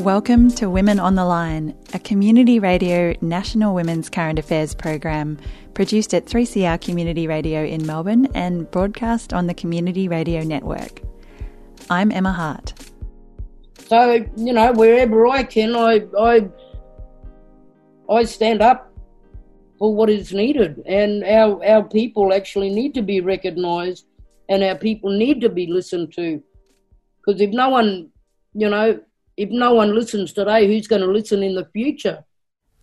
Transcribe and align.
Welcome 0.00 0.52
to 0.52 0.70
Women 0.70 1.00
on 1.00 1.16
the 1.16 1.24
Line, 1.24 1.76
a 1.92 1.98
community 1.98 2.60
radio 2.60 3.14
national 3.20 3.74
women's 3.74 4.08
current 4.08 4.38
affairs 4.38 4.72
program 4.72 5.38
produced 5.74 6.14
at 6.14 6.24
3CR 6.24 6.80
Community 6.80 7.26
Radio 7.26 7.64
in 7.64 7.84
Melbourne 7.84 8.26
and 8.32 8.70
broadcast 8.70 9.32
on 9.32 9.48
the 9.48 9.54
Community 9.54 10.06
Radio 10.06 10.44
Network. 10.44 11.02
I'm 11.90 12.12
Emma 12.12 12.32
Hart. 12.32 12.74
So, 13.88 14.24
you 14.36 14.52
know, 14.52 14.72
wherever 14.72 15.26
I 15.26 15.42
can, 15.42 15.74
I, 15.74 16.06
I, 16.16 16.48
I 18.08 18.22
stand 18.22 18.62
up 18.62 18.92
for 19.80 19.92
what 19.92 20.08
is 20.10 20.32
needed. 20.32 20.80
And 20.86 21.24
our, 21.24 21.64
our 21.64 21.82
people 21.82 22.32
actually 22.32 22.70
need 22.70 22.94
to 22.94 23.02
be 23.02 23.20
recognised 23.20 24.06
and 24.48 24.62
our 24.62 24.76
people 24.76 25.10
need 25.10 25.40
to 25.40 25.48
be 25.48 25.66
listened 25.66 26.12
to. 26.12 26.40
Because 27.16 27.40
if 27.40 27.50
no 27.50 27.70
one, 27.70 28.10
you 28.54 28.70
know, 28.70 29.00
if 29.38 29.50
no 29.50 29.72
one 29.72 29.94
listens 29.94 30.32
today, 30.32 30.66
who's 30.66 30.88
going 30.88 31.00
to 31.00 31.06
listen 31.06 31.44
in 31.44 31.54
the 31.54 31.64
future? 31.66 32.24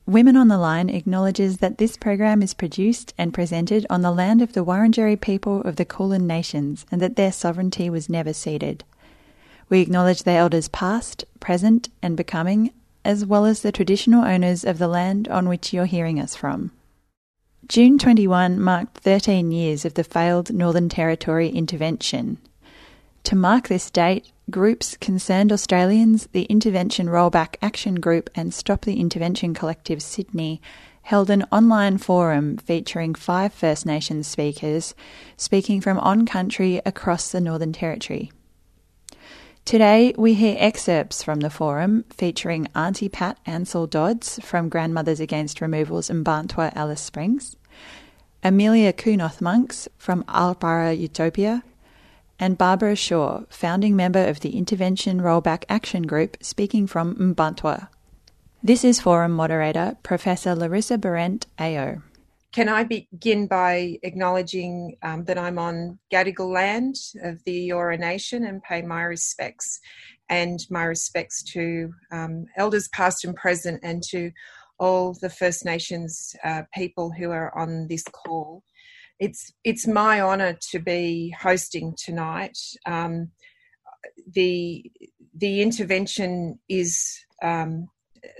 Women 0.07 0.37
on 0.37 0.47
the 0.47 0.57
Line 0.57 0.89
acknowledges 0.89 1.57
that 1.57 1.77
this 1.77 1.97
program 1.97 2.41
is 2.41 2.53
produced 2.53 3.13
and 3.17 3.33
presented 3.33 3.85
on 3.89 4.01
the 4.01 4.11
land 4.11 4.41
of 4.41 4.53
the 4.53 4.63
Wurundjeri 4.63 5.19
people 5.19 5.61
of 5.61 5.75
the 5.75 5.83
Kulin 5.83 6.25
Nations 6.25 6.85
and 6.89 7.01
that 7.01 7.17
their 7.17 7.33
sovereignty 7.33 7.89
was 7.89 8.07
never 8.07 8.31
ceded. 8.31 8.85
We 9.67 9.81
acknowledge 9.81 10.23
their 10.23 10.39
elders 10.39 10.69
past, 10.69 11.25
present, 11.41 11.89
and 12.01 12.15
becoming, 12.15 12.71
as 13.03 13.25
well 13.25 13.45
as 13.45 13.61
the 13.61 13.73
traditional 13.73 14.23
owners 14.23 14.63
of 14.63 14.77
the 14.77 14.87
land 14.87 15.27
on 15.27 15.49
which 15.49 15.73
you're 15.73 15.85
hearing 15.85 16.21
us 16.21 16.35
from. 16.35 16.71
June 17.67 17.97
21 17.97 18.61
marked 18.61 18.99
13 18.99 19.51
years 19.51 19.83
of 19.83 19.95
the 19.95 20.03
failed 20.05 20.53
Northern 20.53 20.87
Territory 20.87 21.49
intervention. 21.49 22.37
To 23.25 23.35
mark 23.35 23.69
this 23.69 23.89
date, 23.89 24.31
groups 24.51 24.95
Concerned 24.97 25.51
Australians, 25.51 26.27
the 26.31 26.43
Intervention 26.43 27.07
Rollback 27.07 27.55
Action 27.59 27.95
Group, 27.95 28.29
and 28.35 28.53
Stop 28.53 28.81
the 28.81 28.99
Intervention 28.99 29.55
Collective 29.55 30.03
Sydney 30.03 30.61
held 31.01 31.31
an 31.31 31.43
online 31.51 31.97
forum 31.97 32.55
featuring 32.57 33.15
five 33.15 33.51
First 33.51 33.83
Nations 33.83 34.27
speakers 34.27 34.93
speaking 35.37 35.81
from 35.81 35.97
on 35.97 36.27
country 36.27 36.79
across 36.85 37.31
the 37.31 37.41
Northern 37.41 37.73
Territory. 37.73 38.31
Today, 39.65 40.13
we 40.15 40.35
hear 40.35 40.55
excerpts 40.59 41.23
from 41.23 41.39
the 41.39 41.49
forum 41.49 42.05
featuring 42.11 42.67
Auntie 42.75 43.09
Pat 43.09 43.39
Ansell 43.47 43.87
Dodds 43.87 44.39
from 44.43 44.69
Grandmothers 44.69 45.19
Against 45.19 45.61
Removals 45.61 46.11
in 46.11 46.23
Mparntwe, 46.23 46.71
Alice 46.75 47.01
Springs, 47.01 47.55
Amelia 48.43 48.93
Kunoth 48.93 49.41
Monks 49.41 49.87
from 49.97 50.23
Arlparra 50.25 50.95
Utopia, 50.95 51.63
and 52.39 52.57
Barbara 52.57 52.95
Shaw, 52.95 53.43
founding 53.49 53.95
member 53.95 54.25
of 54.27 54.41
the 54.41 54.57
Intervention 54.57 55.21
Rollback 55.21 55.63
Action 55.69 56.03
Group, 56.03 56.37
speaking 56.41 56.87
from 56.87 57.15
Mparntwe. 57.15 57.87
This 58.63 58.83
is 58.83 58.99
forum 58.99 59.31
moderator 59.31 59.97
Professor 60.03 60.55
Larissa 60.55 60.97
Behrendt, 60.97 61.45
AO. 61.59 62.01
Can 62.51 62.69
I 62.69 62.83
begin 62.83 63.47
by 63.47 63.99
acknowledging 64.01 64.95
um, 65.03 65.25
that 65.25 65.37
I'm 65.37 65.59
on 65.59 65.99
Gadigal 66.11 66.51
land 66.51 66.95
of 67.21 67.43
the 67.43 67.69
Eora 67.69 67.99
Nation 67.99 68.45
and 68.45 68.63
pay 68.63 68.81
my 68.81 69.03
respects 69.03 69.79
and 70.29 70.59
my 70.69 70.85
respects 70.85 71.43
to 71.51 71.93
um, 72.11 72.45
elders 72.57 72.87
past 72.89 73.25
and 73.25 73.35
present 73.35 73.81
and 73.83 74.01
to 74.11 74.31
all 74.79 75.13
the 75.21 75.29
First 75.29 75.65
Nations 75.65 76.35
uh, 76.43 76.63
people 76.73 77.11
who 77.11 77.31
are 77.31 77.55
on 77.57 77.87
this 77.87 78.03
call 78.03 78.63
it's 79.19 79.51
it's 79.63 79.87
my 79.87 80.21
honour 80.21 80.57
to 80.71 80.79
be 80.79 81.35
hosting 81.39 81.95
tonight. 81.97 82.57
Um, 82.85 83.31
the 84.33 84.91
the 85.33 85.61
intervention 85.61 86.59
is 86.69 87.25
um, 87.41 87.87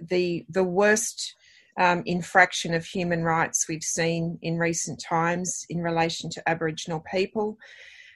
the 0.02 0.46
the 0.50 0.64
worst 0.64 1.36
um, 1.80 2.04
infraction 2.06 2.74
of 2.74 2.86
human 2.86 3.24
rights 3.24 3.68
we've 3.68 3.84
seen 3.84 4.40
in 4.42 4.58
recent 4.58 5.02
times 5.02 5.66
in 5.70 5.82
relation 5.82 6.30
to 6.32 6.50
Aboriginal 6.50 7.04
people, 7.12 7.58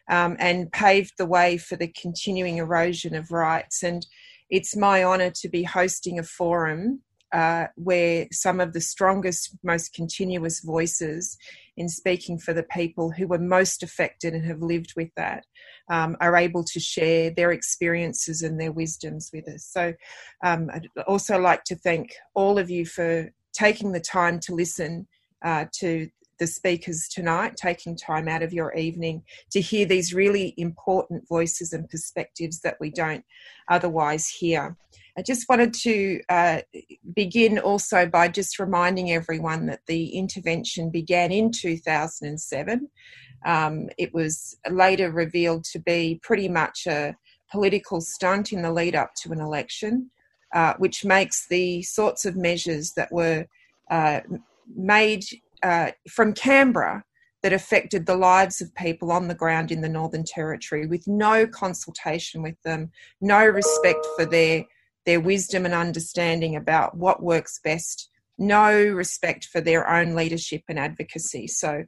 um, 0.10 0.36
and 0.40 0.72
paved 0.72 1.14
the 1.18 1.26
way 1.26 1.58
for 1.58 1.76
the 1.76 1.94
continuing 2.02 2.58
erosion 2.58 3.16
of 3.16 3.32
rights. 3.32 3.84
And 3.84 4.06
it's 4.50 4.76
my 4.76 5.04
honour 5.04 5.32
to 5.42 5.50
be 5.50 5.64
hosting 5.64 6.20
a 6.20 6.24
forum 6.24 7.02
uh, 7.32 7.68
where 7.76 8.28
some 8.32 8.60
of 8.60 8.74
the 8.74 8.82
strongest, 8.82 9.56
most 9.64 9.94
continuous 9.94 10.62
voices 10.62 11.38
in 11.80 11.88
speaking 11.88 12.38
for 12.38 12.54
the 12.54 12.64
people 12.64 13.10
who 13.10 13.26
were 13.26 13.40
most 13.40 13.82
affected 13.82 14.34
and 14.34 14.46
have 14.46 14.62
lived 14.62 14.94
with 14.98 15.10
that 15.16 15.46
um, 15.90 16.18
are 16.20 16.36
able 16.36 16.64
to 16.66 16.80
share 16.80 17.32
their 17.32 17.52
experiences 17.54 18.42
and 18.42 18.60
their 18.60 18.74
wisdoms 18.74 19.32
with 19.34 19.48
us. 19.48 19.66
So, 19.66 19.94
um, 20.44 20.70
I'd 20.74 20.88
also 21.08 21.40
like 21.40 21.64
to 21.64 21.76
thank 21.76 22.14
all 22.36 22.60
of 22.60 22.70
you 22.70 22.86
for 22.86 23.32
taking 23.54 23.94
the 23.94 24.02
time 24.02 24.42
to 24.42 24.54
listen 24.54 25.08
uh, 25.44 25.66
to 25.80 26.10
the 26.38 26.48
speakers 26.48 27.08
tonight, 27.10 27.56
taking 27.56 27.96
time 27.96 28.28
out 28.28 28.44
of 28.44 28.54
your 28.54 28.74
evening 28.76 29.24
to 29.52 29.62
hear 29.62 29.86
these 29.86 30.14
really 30.14 30.54
important 30.58 31.28
voices 31.30 31.72
and 31.72 31.90
perspectives 31.90 32.60
that 32.62 32.78
we 32.82 32.90
don't 32.90 33.24
otherwise 33.70 34.28
hear. 34.28 34.76
I 35.20 35.22
just 35.22 35.50
wanted 35.50 35.74
to 35.82 36.22
uh, 36.30 36.62
begin 37.14 37.60
also 37.60 38.06
by 38.06 38.30
just 38.30 38.58
reminding 38.58 39.12
everyone 39.12 39.66
that 39.66 39.82
the 39.86 40.12
intervention 40.12 40.90
began 40.90 41.34
in 41.34 41.52
2007. 41.52 42.90
Um, 43.46 43.90
it 43.98 44.14
was 44.14 44.58
later 44.70 45.12
revealed 45.12 45.66
to 45.74 45.80
be 45.80 46.22
pretty 46.24 46.48
much 46.48 46.88
a 46.88 47.18
political 47.52 48.00
stunt 48.00 48.54
in 48.54 48.62
the 48.62 48.72
lead 48.72 48.96
up 48.96 49.14
to 49.16 49.34
an 49.34 49.42
election, 49.42 50.10
uh, 50.54 50.76
which 50.78 51.04
makes 51.04 51.50
the 51.50 51.82
sorts 51.82 52.24
of 52.24 52.38
measures 52.38 52.94
that 52.94 53.12
were 53.12 53.46
uh, 53.92 54.22
made 54.74 55.26
uh, 55.64 55.92
from 56.10 56.32
Canberra 56.32 57.04
that 57.44 57.52
affected 57.52 58.06
the 58.06 58.16
lives 58.16 58.62
of 58.62 58.74
people 58.74 59.12
on 59.12 59.28
the 59.28 59.36
ground 59.36 59.70
in 59.70 59.82
the 59.82 59.90
Northern 59.90 60.24
Territory 60.24 60.88
with 60.88 61.06
no 61.10 61.46
consultation 61.46 62.42
with 62.42 62.62
them, 62.64 62.90
no 63.20 63.46
respect 63.46 64.08
for 64.16 64.24
their 64.24 64.64
their 65.10 65.20
wisdom 65.20 65.66
and 65.66 65.74
understanding 65.74 66.56
about 66.56 66.96
what 66.96 67.24
works 67.24 67.60
best, 67.64 68.10
no 68.38 68.72
respect 68.72 69.46
for 69.46 69.60
their 69.60 69.90
own 69.90 70.14
leadership 70.14 70.62
and 70.70 70.78
advocacy. 70.78 71.48
So 71.48 71.84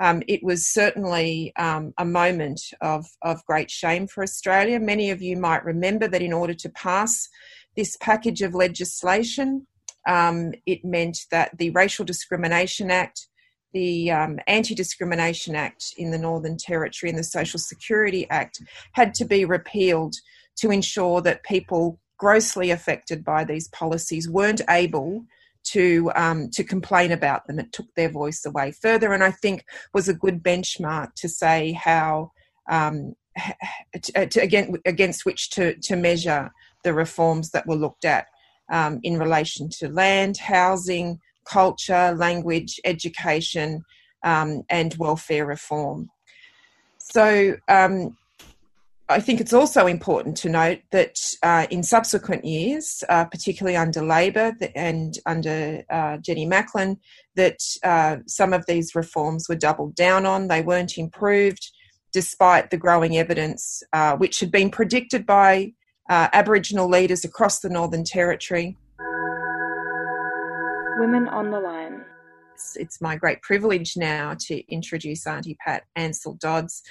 um, 0.00 0.24
it 0.26 0.42
was 0.42 0.66
certainly 0.66 1.52
um, 1.54 1.94
a 1.98 2.04
moment 2.04 2.60
of, 2.80 3.06
of 3.22 3.46
great 3.46 3.70
shame 3.70 4.08
for 4.08 4.24
Australia. 4.24 4.80
Many 4.80 5.12
of 5.12 5.22
you 5.22 5.36
might 5.36 5.64
remember 5.64 6.08
that 6.08 6.20
in 6.20 6.32
order 6.32 6.52
to 6.52 6.68
pass 6.68 7.28
this 7.76 7.96
package 8.00 8.42
of 8.42 8.56
legislation, 8.56 9.68
um, 10.08 10.50
it 10.66 10.84
meant 10.84 11.18
that 11.30 11.56
the 11.56 11.70
Racial 11.70 12.04
Discrimination 12.04 12.90
Act, 12.90 13.28
the 13.72 14.10
um, 14.10 14.40
Anti 14.48 14.74
Discrimination 14.74 15.54
Act 15.54 15.94
in 15.96 16.10
the 16.10 16.18
Northern 16.18 16.56
Territory, 16.56 17.10
and 17.10 17.18
the 17.20 17.22
Social 17.22 17.60
Security 17.60 18.28
Act 18.30 18.58
had 18.94 19.14
to 19.14 19.24
be 19.24 19.44
repealed 19.44 20.16
to 20.56 20.72
ensure 20.72 21.20
that 21.20 21.44
people 21.44 22.00
grossly 22.24 22.70
affected 22.70 23.22
by 23.22 23.44
these 23.44 23.68
policies 23.68 24.30
weren't 24.30 24.62
able 24.70 25.22
to 25.62 26.10
um, 26.14 26.48
to 26.48 26.64
complain 26.64 27.12
about 27.12 27.46
them. 27.46 27.58
It 27.58 27.70
took 27.70 27.94
their 27.94 28.08
voice 28.08 28.46
away 28.46 28.72
further, 28.72 29.12
and 29.12 29.22
I 29.22 29.30
think 29.30 29.66
was 29.92 30.08
a 30.08 30.14
good 30.14 30.42
benchmark 30.42 31.08
to 31.16 31.28
say 31.28 31.72
how 31.72 32.32
um, 32.70 33.14
to, 34.02 34.26
to, 34.26 34.40
against, 34.40 34.78
against 34.86 35.26
which 35.26 35.50
to 35.50 35.74
to 35.80 35.96
measure 35.96 36.50
the 36.82 36.94
reforms 36.94 37.50
that 37.50 37.66
were 37.66 37.76
looked 37.76 38.06
at 38.06 38.24
um, 38.72 39.00
in 39.02 39.18
relation 39.18 39.68
to 39.80 39.88
land, 39.90 40.38
housing, 40.38 41.18
culture, 41.44 42.14
language, 42.16 42.80
education, 42.86 43.84
um, 44.22 44.62
and 44.70 44.94
welfare 44.94 45.44
reform. 45.44 46.08
So 46.96 47.56
um, 47.68 48.16
I 49.08 49.20
think 49.20 49.40
it's 49.40 49.52
also 49.52 49.86
important 49.86 50.34
to 50.38 50.48
note 50.48 50.80
that 50.90 51.18
uh, 51.42 51.66
in 51.70 51.82
subsequent 51.82 52.46
years, 52.46 53.04
uh, 53.10 53.26
particularly 53.26 53.76
under 53.76 54.02
Labor 54.02 54.56
and 54.74 55.18
under 55.26 55.82
uh, 55.90 56.16
Jenny 56.18 56.46
Macklin, 56.46 56.98
that 57.36 57.58
uh, 57.82 58.18
some 58.26 58.54
of 58.54 58.64
these 58.66 58.94
reforms 58.94 59.46
were 59.46 59.56
doubled 59.56 59.94
down 59.94 60.24
on. 60.24 60.48
They 60.48 60.62
weren't 60.62 60.96
improved, 60.96 61.70
despite 62.14 62.70
the 62.70 62.78
growing 62.78 63.18
evidence, 63.18 63.82
uh, 63.92 64.16
which 64.16 64.40
had 64.40 64.50
been 64.50 64.70
predicted 64.70 65.26
by 65.26 65.74
uh, 66.08 66.28
Aboriginal 66.32 66.88
leaders 66.88 67.26
across 67.26 67.60
the 67.60 67.68
Northern 67.68 68.04
Territory. 68.04 68.78
Women 70.98 71.28
on 71.28 71.50
the 71.50 71.60
line 71.60 72.04
it's, 72.64 72.76
it's 72.76 73.00
my 73.00 73.16
great 73.16 73.42
privilege 73.42 73.96
now 73.96 74.34
to 74.46 74.72
introduce 74.72 75.26
Auntie 75.26 75.56
Pat 75.64 75.84
Ansell 75.96 76.34
Dodds, 76.34 76.82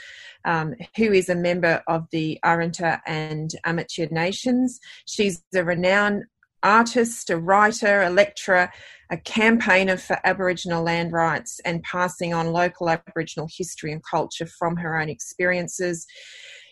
um, 0.46 0.76
who 0.96 1.12
is 1.12 1.30
a 1.30 1.36
member 1.36 1.82
of 1.88 2.06
the 2.12 2.40
Arunta 2.46 3.00
and 3.08 3.52
Anmatyerr 3.66 4.12
Nations. 4.12 4.80
She's 5.06 5.44
a 5.56 5.64
renowned 5.64 6.26
artist, 6.62 7.30
a 7.30 7.38
writer, 7.38 8.04
a 8.04 8.10
lecturer, 8.10 8.72
a 9.10 9.18
campaigner 9.18 9.98
for 9.98 10.18
Aboriginal 10.24 10.84
land 10.84 11.12
rights 11.12 11.60
and 11.66 11.84
passing 11.84 12.34
on 12.34 12.54
local 12.54 12.90
Aboriginal 12.90 13.48
history 13.58 13.92
and 13.92 14.02
culture 14.10 14.46
from 14.46 14.78
her 14.78 15.00
own 15.00 15.10
experiences. 15.10 16.06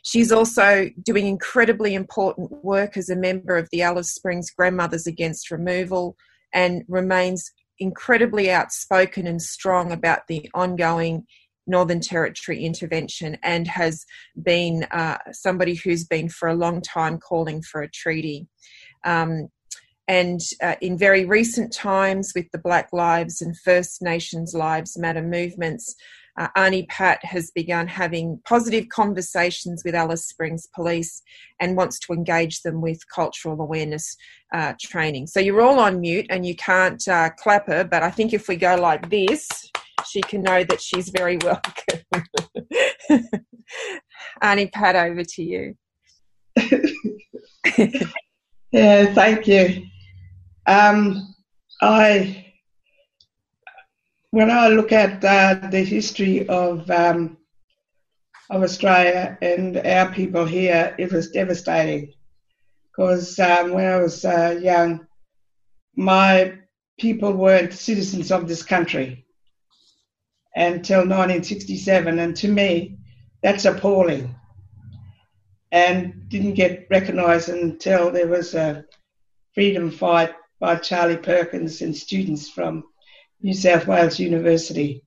She's 0.04 0.32
also 0.32 0.90
doing 1.04 1.28
incredibly 1.28 1.94
important 1.94 2.64
work 2.64 2.98
as 2.98 3.10
a 3.10 3.16
member 3.16 3.58
of 3.58 3.68
the 3.72 3.82
Alice 3.82 4.14
Springs 4.14 4.50
Grandmothers 4.50 5.08
Against 5.08 5.52
Removal 5.52 6.16
and 6.54 6.84
remains 6.88 7.52
incredibly 7.82 8.52
outspoken 8.52 9.28
and 9.28 9.42
strong 9.42 9.92
about 9.92 10.28
the 10.28 10.50
ongoing 10.54 11.26
Northern 11.68 12.00
Territory 12.00 12.64
intervention 12.64 13.38
and 13.44 13.68
has 13.68 14.06
been 14.42 14.84
uh, 14.92 15.18
somebody 15.32 15.76
who's 15.76 16.06
been 16.06 16.30
for 16.30 16.48
a 16.48 16.56
long 16.56 16.82
time 16.82 17.18
calling 17.18 17.62
for 17.62 17.82
a 17.82 17.90
treaty. 17.90 18.48
Um, 19.04 19.50
and 20.08 20.40
uh, 20.62 20.76
in 20.82 20.98
very 20.98 21.26
recent 21.26 21.74
times, 21.74 22.34
with 22.36 22.46
the 22.52 22.60
Black 22.60 22.90
Lives 22.92 23.42
and 23.42 23.58
First 23.58 24.02
Nations 24.02 24.54
Lives 24.54 24.98
Matter 24.98 25.22
movements, 25.22 25.96
uh, 26.38 26.48
Auntie 26.56 26.86
Pat 26.88 27.24
has 27.24 27.52
begun 27.52 27.88
having 27.88 28.40
positive 28.46 28.90
conversations 28.90 29.84
with 29.84 29.96
Alice 29.96 30.26
Springs 30.26 30.68
Police 30.74 31.22
and 31.60 31.76
wants 31.76 32.00
to 32.00 32.14
engage 32.14 32.62
them 32.62 32.82
with 32.82 33.00
cultural 33.14 33.60
awareness 33.62 34.16
uh, 34.54 34.74
training. 34.80 35.28
So 35.28 35.40
you're 35.40 35.62
all 35.62 35.80
on 35.80 36.00
mute 36.00 36.28
and 36.30 36.46
you 36.46 36.56
can't 36.56 37.06
uh, 37.08 37.30
clap 37.38 37.68
her, 37.68 37.84
but 37.84 38.04
I 38.04 38.12
think 38.12 38.34
if 38.34 38.48
we 38.48 38.56
go 38.56 38.76
like 38.76 39.10
this, 39.10 39.48
she 40.08 40.22
can 40.22 40.42
know 40.42 40.64
that 40.64 40.82
she's 40.82 41.10
very 41.10 41.38
welcome. 41.44 42.02
Auntie 44.42 44.68
Pat, 44.68 44.96
over 44.96 45.24
to 45.24 45.44
you. 45.44 45.76
yeah, 48.72 49.14
thank 49.14 49.48
you. 49.48 49.84
Um, 50.68 51.34
I 51.82 52.51
when 54.32 54.50
I 54.50 54.70
look 54.70 54.92
at 54.94 55.24
uh, 55.24 55.68
the 55.70 55.84
history 55.84 56.48
of 56.48 56.90
um, 56.90 57.38
of 58.50 58.64
Australia 58.64 59.38
and 59.42 59.78
our 59.78 60.12
people 60.12 60.46
here, 60.46 60.96
it 60.98 61.12
was 61.12 61.32
devastating. 61.32 62.14
Because 62.92 63.40
um, 63.40 63.72
when 63.72 63.86
I 63.86 63.98
was 64.02 64.26
uh, 64.26 64.60
young, 64.62 65.06
my 65.96 66.54
people 67.00 67.34
weren't 67.34 67.74
citizens 67.74 68.32
of 68.32 68.48
this 68.48 68.64
country 68.64 69.26
until 70.56 71.00
1967, 71.00 72.20
and 72.20 72.36
to 72.36 72.48
me, 72.50 72.98
that's 73.42 73.66
appalling. 73.66 74.36
And 75.72 76.28
didn't 76.28 76.56
get 76.56 76.88
recognised 76.90 77.48
until 77.48 78.12
there 78.12 78.28
was 78.28 78.54
a 78.54 78.84
freedom 79.56 79.90
fight 79.90 80.34
by 80.60 80.76
Charlie 80.76 81.16
Perkins 81.16 81.82
and 81.82 81.96
students 81.96 82.50
from 82.50 82.84
New 83.44 83.54
South 83.54 83.88
Wales 83.88 84.20
University. 84.20 85.04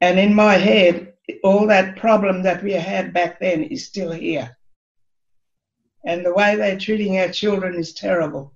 And 0.00 0.18
in 0.18 0.34
my 0.34 0.54
head, 0.54 1.14
all 1.42 1.66
that 1.66 1.96
problem 1.96 2.42
that 2.42 2.62
we 2.62 2.72
had 2.72 3.12
back 3.12 3.40
then 3.40 3.64
is 3.64 3.86
still 3.86 4.12
here. 4.12 4.56
And 6.04 6.24
the 6.24 6.32
way 6.32 6.54
they're 6.56 6.78
treating 6.78 7.18
our 7.18 7.28
children 7.28 7.74
is 7.74 7.92
terrible. 7.92 8.54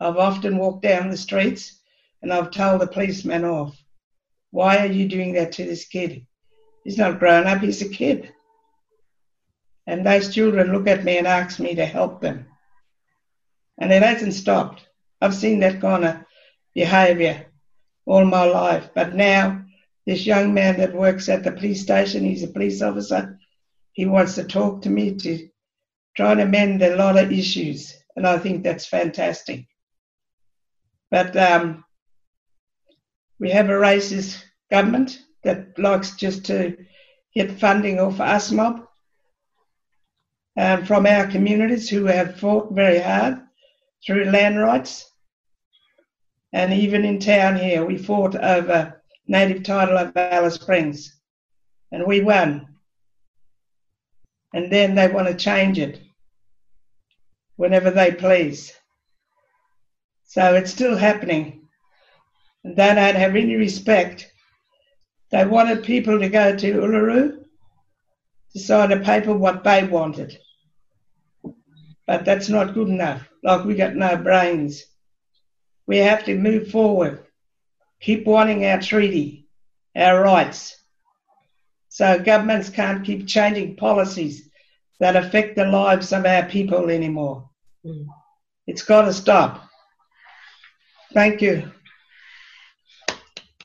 I've 0.00 0.16
often 0.16 0.58
walked 0.58 0.82
down 0.82 1.08
the 1.08 1.16
streets 1.16 1.78
and 2.20 2.32
I've 2.32 2.50
told 2.50 2.80
the 2.80 2.86
policeman 2.86 3.44
off, 3.44 3.76
why 4.50 4.78
are 4.78 4.92
you 4.92 5.08
doing 5.08 5.32
that 5.34 5.52
to 5.52 5.64
this 5.64 5.86
kid? 5.86 6.26
He's 6.84 6.98
not 6.98 7.20
grown 7.20 7.46
up, 7.46 7.60
he's 7.60 7.80
a 7.80 7.88
kid. 7.88 8.32
And 9.86 10.04
those 10.04 10.34
children 10.34 10.72
look 10.72 10.88
at 10.88 11.04
me 11.04 11.18
and 11.18 11.26
ask 11.26 11.58
me 11.60 11.76
to 11.76 11.86
help 11.86 12.20
them. 12.20 12.46
And 13.78 13.92
it 13.92 14.02
hasn't 14.02 14.34
stopped. 14.34 14.86
I've 15.20 15.34
seen 15.34 15.60
that 15.60 15.80
kind 15.80 16.04
of 16.04 16.16
behaviour 16.74 17.46
all 18.06 18.24
my 18.24 18.44
life. 18.44 18.90
But 18.94 19.14
now, 19.14 19.64
this 20.06 20.26
young 20.26 20.52
man 20.52 20.78
that 20.78 20.94
works 20.94 21.28
at 21.28 21.44
the 21.44 21.52
police 21.52 21.82
station, 21.82 22.24
he's 22.24 22.42
a 22.42 22.48
police 22.48 22.82
officer, 22.82 23.38
he 23.92 24.06
wants 24.06 24.34
to 24.34 24.44
talk 24.44 24.82
to 24.82 24.90
me 24.90 25.14
to 25.16 25.48
try 26.16 26.32
and 26.32 26.50
mend 26.50 26.82
a 26.82 26.96
lot 26.96 27.16
of 27.16 27.32
issues. 27.32 27.96
And 28.16 28.26
I 28.26 28.38
think 28.38 28.62
that's 28.62 28.86
fantastic. 28.86 29.66
But 31.10 31.36
um, 31.36 31.84
we 33.38 33.50
have 33.50 33.68
a 33.68 33.72
racist 33.72 34.42
government 34.70 35.20
that 35.44 35.78
likes 35.78 36.16
just 36.16 36.46
to 36.46 36.76
get 37.34 37.58
funding 37.58 38.00
off 38.00 38.20
us 38.20 38.50
mob 38.50 38.86
um, 40.56 40.84
from 40.84 41.06
our 41.06 41.26
communities 41.26 41.88
who 41.88 42.06
have 42.06 42.38
fought 42.38 42.72
very 42.72 42.98
hard 42.98 43.40
through 44.04 44.24
land 44.24 44.58
rights. 44.58 45.11
And 46.52 46.72
even 46.72 47.04
in 47.04 47.18
town 47.18 47.56
here, 47.56 47.84
we 47.84 47.96
fought 47.96 48.34
over 48.36 49.02
native 49.26 49.62
title 49.62 49.96
of 49.96 50.16
Alice 50.16 50.54
Springs, 50.54 51.20
and 51.90 52.06
we 52.06 52.20
won. 52.20 52.66
And 54.52 54.70
then 54.70 54.94
they 54.94 55.08
want 55.08 55.28
to 55.28 55.34
change 55.34 55.78
it 55.78 56.00
whenever 57.56 57.90
they 57.90 58.12
please. 58.12 58.72
So 60.24 60.54
it's 60.54 60.70
still 60.70 60.96
happening. 60.96 61.68
And 62.64 62.76
they 62.76 62.94
don't 62.94 63.16
have 63.16 63.34
any 63.34 63.56
respect. 63.56 64.30
They 65.30 65.46
wanted 65.46 65.84
people 65.84 66.18
to 66.18 66.28
go 66.28 66.54
to 66.54 66.72
Uluru 66.74 67.44
to 68.52 68.58
sign 68.58 68.92
a 68.92 69.00
paper 69.00 69.34
what 69.34 69.64
they 69.64 69.84
wanted. 69.84 70.38
But 72.06 72.24
that's 72.26 72.50
not 72.50 72.74
good 72.74 72.88
enough. 72.88 73.26
Like 73.42 73.64
we 73.64 73.74
got 73.74 73.94
no 73.94 74.16
brains. 74.16 74.84
We 75.86 75.98
have 75.98 76.24
to 76.24 76.36
move 76.36 76.70
forward, 76.70 77.26
keep 78.00 78.26
wanting 78.26 78.64
our 78.66 78.80
treaty, 78.80 79.48
our 79.96 80.22
rights. 80.22 80.76
So 81.88 82.18
governments 82.18 82.70
can't 82.70 83.04
keep 83.04 83.26
changing 83.26 83.76
policies 83.76 84.48
that 85.00 85.16
affect 85.16 85.56
the 85.56 85.66
lives 85.66 86.12
of 86.12 86.24
our 86.24 86.44
people 86.44 86.88
anymore. 86.88 87.50
Mm. 87.84 88.06
It's 88.66 88.82
got 88.82 89.02
to 89.02 89.12
stop. 89.12 89.68
Thank 91.12 91.42
you. 91.42 91.70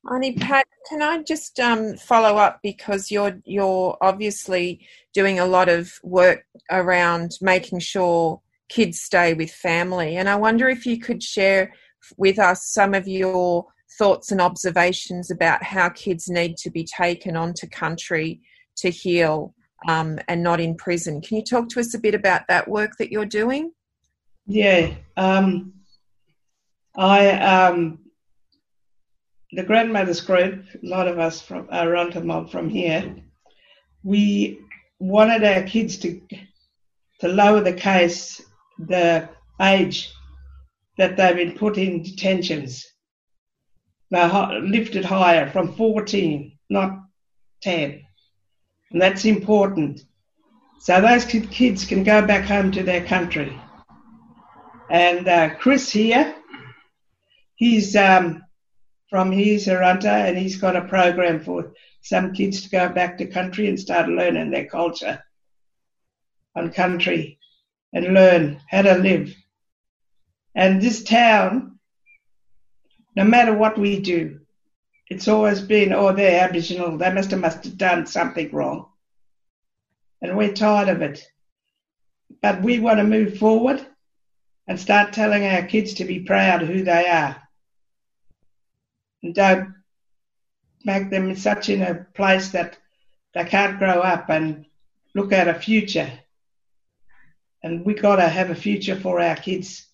Auntie 0.10 0.34
Pat, 0.34 0.66
can 0.90 1.02
I 1.02 1.22
just 1.24 1.60
um, 1.60 1.96
follow 1.98 2.38
up 2.38 2.60
because 2.64 3.12
you're 3.12 3.40
you're 3.46 3.98
obviously 4.02 4.88
doing 5.14 5.40
a 5.40 5.46
lot 5.46 5.70
of 5.70 5.92
work 6.02 6.46
around 6.72 7.38
making 7.42 7.80
sure 7.80 8.42
kids 8.70 9.02
stay 9.02 9.34
with 9.34 9.52
family, 9.52 10.16
and 10.16 10.30
I 10.30 10.36
wonder 10.36 10.70
if 10.70 10.86
you 10.86 10.98
could 10.98 11.22
share 11.22 11.74
with 12.18 12.40
us 12.40 12.70
some 12.70 12.94
of 12.94 13.08
your 13.08 13.66
thoughts 13.98 14.32
and 14.32 14.42
observations 14.42 15.32
about 15.32 15.64
how 15.64 15.90
kids 15.90 16.30
need 16.30 16.58
to 16.58 16.70
be 16.70 16.84
taken 16.84 17.36
onto 17.36 17.68
country 17.68 18.42
to 18.78 18.90
heal 18.90 19.54
um, 19.88 20.20
and 20.28 20.44
not 20.44 20.60
in 20.60 20.76
prison. 20.76 21.22
Can 21.22 21.38
you 21.38 21.44
talk 21.44 21.70
to 21.70 21.80
us 21.80 21.94
a 21.94 22.00
bit 22.00 22.16
about 22.16 22.42
that 22.48 22.68
work 22.68 22.92
that 23.00 23.12
you're 23.12 23.26
doing? 23.26 23.72
Yeah, 24.46 24.94
um, 25.18 25.74
I 26.96 27.32
um, 27.32 28.00
the 29.52 29.64
grandmothers 29.64 30.22
group. 30.22 30.66
A 30.74 30.88
lot 30.88 31.08
of 31.08 31.20
us 31.20 31.42
from 31.42 31.68
around 31.72 32.14
the 32.14 32.24
mob 32.24 32.50
from 32.50 32.70
here. 32.70 33.16
We 34.04 34.60
wanted 35.00 35.44
our 35.44 35.64
kids 35.64 35.98
to 36.00 36.22
to 37.20 37.28
lower 37.28 37.62
the 37.62 37.74
case, 37.74 38.42
the 38.80 39.30
age 39.62 40.14
that 40.98 41.18
they've 41.18 41.36
been 41.36 41.58
put 41.58 41.78
in 41.78 42.04
detentions. 42.04 42.86
They're 44.10 44.62
lifted 44.62 45.06
higher 45.06 45.50
from 45.50 45.76
14, 45.76 46.58
not 46.70 47.00
10. 47.62 48.02
And 48.92 49.02
that's 49.02 49.26
important. 49.26 50.02
So 50.80 51.02
those 51.02 51.26
kids 51.26 51.86
can 51.86 52.04
go 52.04 52.26
back 52.26 52.46
home 52.46 52.72
to 52.72 52.84
their 52.84 53.06
country. 53.06 53.60
And 54.90 55.28
uh, 55.28 55.56
Chris 55.56 55.92
here, 55.92 56.36
he's 57.56 57.96
um, 57.96 58.44
from 59.10 59.32
he's 59.32 59.68
a 59.68 59.78
runter 59.78 60.08
and 60.08 60.38
he's 60.38 60.58
got 60.58 60.76
a 60.76 60.88
program 60.88 61.40
for 61.44 61.74
some 62.02 62.34
kids 62.34 62.62
to 62.62 62.70
go 62.70 62.90
back 62.90 63.18
to 63.18 63.26
country 63.28 63.68
and 63.68 63.80
start 63.80 64.08
learning 64.08 64.52
their 64.52 64.68
culture 64.68 65.22
on 66.56 66.72
country 66.72 67.38
and 67.94 68.14
learn 68.14 68.62
how 68.70 68.82
to 68.82 68.96
live 68.96 69.34
and 70.58 70.82
this 70.82 71.04
town, 71.04 71.78
no 73.16 73.24
matter 73.24 73.54
what 73.54 73.78
we 73.78 74.02
do, 74.02 74.40
it's 75.08 75.28
always 75.28 75.62
been, 75.62 75.94
oh, 75.94 76.12
they're 76.14 76.44
Aboriginal. 76.44 76.98
They 76.98 77.14
must 77.14 77.30
have, 77.30 77.40
must 77.40 77.64
have 77.64 77.78
done 77.78 78.08
something 78.08 78.50
wrong. 78.52 78.88
And 80.20 80.36
we're 80.36 80.54
tired 80.54 80.90
of 80.90 81.04
it. 81.04 81.24
But 82.42 82.64
we 82.64 82.80
want 82.80 82.98
to 82.98 83.04
move 83.04 83.38
forward 83.38 83.86
and 84.68 84.80
start 84.80 85.14
telling 85.14 85.46
our 85.46 85.62
kids 85.62 85.94
to 85.96 86.06
be 86.06 86.22
proud 86.22 86.64
of 86.64 86.70
who 86.70 86.84
they 86.84 87.08
are. 87.08 87.40
And 89.22 89.36
don't 89.36 89.76
make 90.84 91.12
them 91.12 91.36
such 91.36 91.70
in 91.70 91.84
a 91.84 92.08
place 92.16 92.50
that 92.50 92.80
they 93.36 93.46
can't 93.46 93.78
grow 93.78 94.02
up 94.02 94.28
and 94.32 94.66
look 95.14 95.32
at 95.32 95.48
a 95.48 95.54
future. 95.54 96.12
And 97.62 97.86
we 97.86 97.94
got 97.94 98.16
to 98.16 98.28
have 98.28 98.50
a 98.50 98.56
future 98.56 99.00
for 99.00 99.22
our 99.22 99.36
kids 99.36 99.88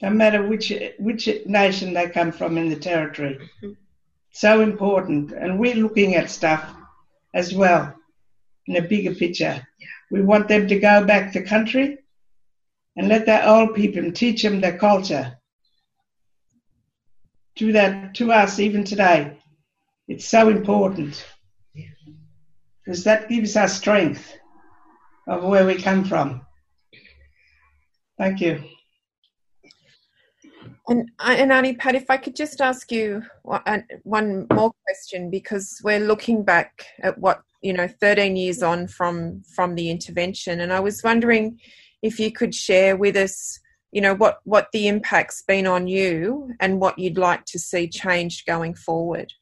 no 0.00 0.10
matter 0.10 0.46
which 0.46 0.72
which 0.98 1.28
nation 1.46 1.92
they 1.94 2.08
come 2.08 2.32
from 2.32 2.56
in 2.56 2.68
the 2.68 2.76
territory. 2.76 3.38
Mm-hmm. 3.62 3.72
So 4.32 4.60
important, 4.60 5.32
and 5.32 5.58
we're 5.58 5.74
looking 5.74 6.14
at 6.14 6.30
stuff 6.30 6.74
as 7.34 7.54
well. 7.54 7.94
in 8.66 8.76
a 8.76 8.82
bigger 8.82 9.14
picture. 9.14 9.66
We 10.10 10.22
want 10.22 10.46
them 10.48 10.68
to 10.68 10.78
go 10.78 11.04
back 11.04 11.32
to 11.32 11.42
country 11.42 11.98
and 12.96 13.08
let 13.08 13.26
their 13.26 13.46
old 13.48 13.74
people 13.74 14.12
teach 14.12 14.42
them 14.42 14.60
their 14.60 14.76
culture. 14.76 15.38
Do 17.56 17.72
that 17.72 18.14
to 18.16 18.30
us 18.30 18.58
even 18.58 18.84
today. 18.84 19.38
It's 20.06 20.26
so 20.26 20.48
important 20.48 21.24
because 22.84 23.04
that 23.04 23.28
gives 23.28 23.56
us 23.56 23.76
strength 23.76 24.34
of 25.26 25.44
where 25.44 25.66
we 25.66 25.74
come 25.74 26.04
from. 26.04 26.42
Thank 28.18 28.40
you. 28.40 28.64
And, 30.88 31.10
uh, 31.18 31.34
and 31.36 31.52
Auntie 31.52 31.74
Pat, 31.74 31.94
if 31.94 32.08
I 32.08 32.16
could 32.16 32.34
just 32.34 32.60
ask 32.60 32.90
you 32.90 33.22
uh, 33.50 33.78
one 34.04 34.46
more 34.52 34.72
question, 34.86 35.30
because 35.30 35.80
we're 35.84 36.00
looking 36.00 36.42
back 36.44 36.86
at 37.02 37.18
what 37.18 37.42
you 37.62 37.72
know, 37.72 37.88
13 37.88 38.36
years 38.36 38.62
on 38.62 38.86
from 38.86 39.42
from 39.54 39.74
the 39.74 39.90
intervention, 39.90 40.60
and 40.60 40.72
I 40.72 40.80
was 40.80 41.02
wondering 41.02 41.58
if 42.02 42.20
you 42.20 42.30
could 42.30 42.54
share 42.54 42.96
with 42.96 43.16
us, 43.16 43.58
you 43.90 44.00
know, 44.00 44.14
what 44.14 44.38
what 44.44 44.68
the 44.72 44.86
impact's 44.86 45.42
been 45.42 45.66
on 45.66 45.88
you 45.88 46.52
and 46.60 46.80
what 46.80 46.98
you'd 46.98 47.18
like 47.18 47.44
to 47.46 47.58
see 47.58 47.88
changed 47.88 48.46
going 48.46 48.74
forward. 48.74 49.32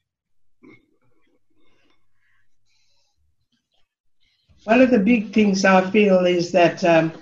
One 4.63 4.81
of 4.81 4.89
the 4.89 4.99
big 4.99 5.31
things 5.31 5.63
I 5.63 5.89
feel 5.91 6.25
is 6.25 6.51
that 6.51 6.83
um, 6.83 7.13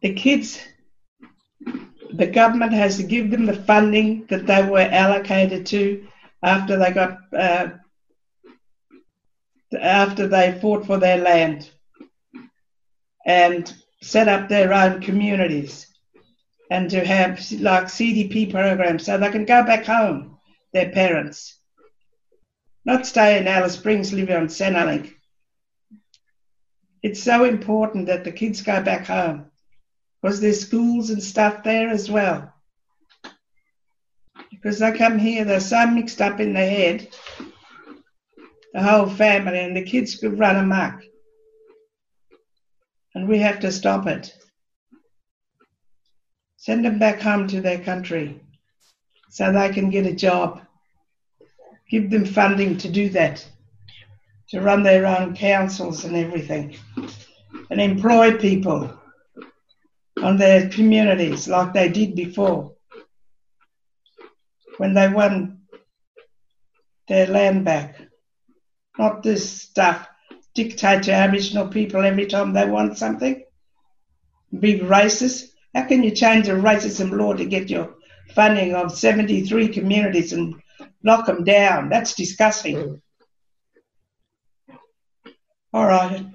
the 0.00 0.14
kids 0.14 0.60
the 2.12 2.26
government 2.26 2.72
has 2.72 2.96
to 2.96 3.02
give 3.02 3.30
them 3.30 3.46
the 3.46 3.54
funding 3.54 4.26
that 4.26 4.46
they 4.46 4.62
were 4.62 4.80
allocated 4.80 5.66
to 5.66 6.06
after 6.42 6.76
they 6.76 6.90
got 6.92 7.18
uh, 7.34 7.68
after 9.80 10.26
they 10.26 10.58
fought 10.60 10.86
for 10.86 10.98
their 10.98 11.18
land 11.18 11.70
and 13.24 13.74
set 14.00 14.28
up 14.28 14.48
their 14.48 14.72
own 14.72 15.00
communities 15.00 15.86
and 16.70 16.90
to 16.90 17.04
have 17.04 17.38
like 17.60 17.84
CDP 17.84 18.50
programs 18.50 19.04
so 19.04 19.18
they 19.18 19.30
can 19.30 19.44
go 19.44 19.62
back 19.64 19.84
home, 19.84 20.38
their 20.72 20.90
parents, 20.90 21.58
not 22.84 23.06
stay 23.06 23.38
in 23.38 23.48
Alice 23.48 23.74
Springs 23.74 24.12
living 24.12 24.36
on 24.36 24.46
Centrelink. 24.46 25.12
It's 27.02 27.22
so 27.22 27.44
important 27.44 28.06
that 28.06 28.24
the 28.24 28.32
kids 28.32 28.62
go 28.62 28.82
back 28.82 29.06
home 29.06 29.50
was 30.22 30.40
there 30.40 30.52
schools 30.52 31.10
and 31.10 31.22
stuff 31.22 31.62
there 31.62 31.88
as 31.88 32.10
well? 32.10 32.52
Because 34.50 34.78
they 34.78 34.92
come 34.92 35.18
here, 35.18 35.44
they're 35.44 35.60
so 35.60 35.86
mixed 35.86 36.20
up 36.20 36.40
in 36.40 36.52
their 36.52 36.68
head, 36.68 37.08
the 38.72 38.82
whole 38.82 39.08
family, 39.08 39.60
and 39.60 39.76
the 39.76 39.84
kids 39.84 40.16
could 40.16 40.38
run 40.38 40.56
amok. 40.56 41.02
And 43.14 43.28
we 43.28 43.38
have 43.38 43.60
to 43.60 43.72
stop 43.72 44.06
it. 44.06 44.34
Send 46.56 46.84
them 46.84 46.98
back 46.98 47.20
home 47.20 47.46
to 47.48 47.60
their 47.60 47.78
country 47.78 48.40
so 49.30 49.52
they 49.52 49.70
can 49.70 49.90
get 49.90 50.06
a 50.06 50.12
job. 50.12 50.62
Give 51.88 52.10
them 52.10 52.24
funding 52.24 52.76
to 52.78 52.88
do 52.88 53.08
that, 53.10 53.46
to 54.48 54.60
run 54.60 54.82
their 54.82 55.06
own 55.06 55.36
councils 55.36 56.04
and 56.04 56.16
everything, 56.16 56.76
and 57.70 57.80
employ 57.80 58.36
people 58.38 58.98
on 60.22 60.36
their 60.36 60.68
communities 60.68 61.48
like 61.48 61.72
they 61.72 61.88
did 61.88 62.14
before 62.14 62.72
when 64.78 64.94
they 64.94 65.08
won 65.08 65.60
their 67.08 67.26
land 67.26 67.64
back. 67.64 68.00
Not 68.98 69.22
this 69.22 69.50
stuff 69.62 70.08
dictate 70.54 71.04
to 71.04 71.12
Aboriginal 71.12 71.68
people 71.68 72.02
every 72.02 72.26
time 72.26 72.52
they 72.52 72.68
want 72.68 72.98
something. 72.98 73.44
Big 74.58 74.80
racist. 74.82 75.50
How 75.74 75.84
can 75.84 76.02
you 76.02 76.10
change 76.10 76.48
a 76.48 76.52
racism 76.52 77.12
law 77.12 77.34
to 77.34 77.44
get 77.44 77.68
your 77.68 77.94
funding 78.34 78.74
of 78.74 78.96
73 78.96 79.68
communities 79.68 80.32
and 80.32 80.54
lock 81.04 81.26
them 81.26 81.44
down? 81.44 81.90
That's 81.90 82.14
disgusting. 82.14 83.02
All 85.74 85.86
right. 85.86 86.26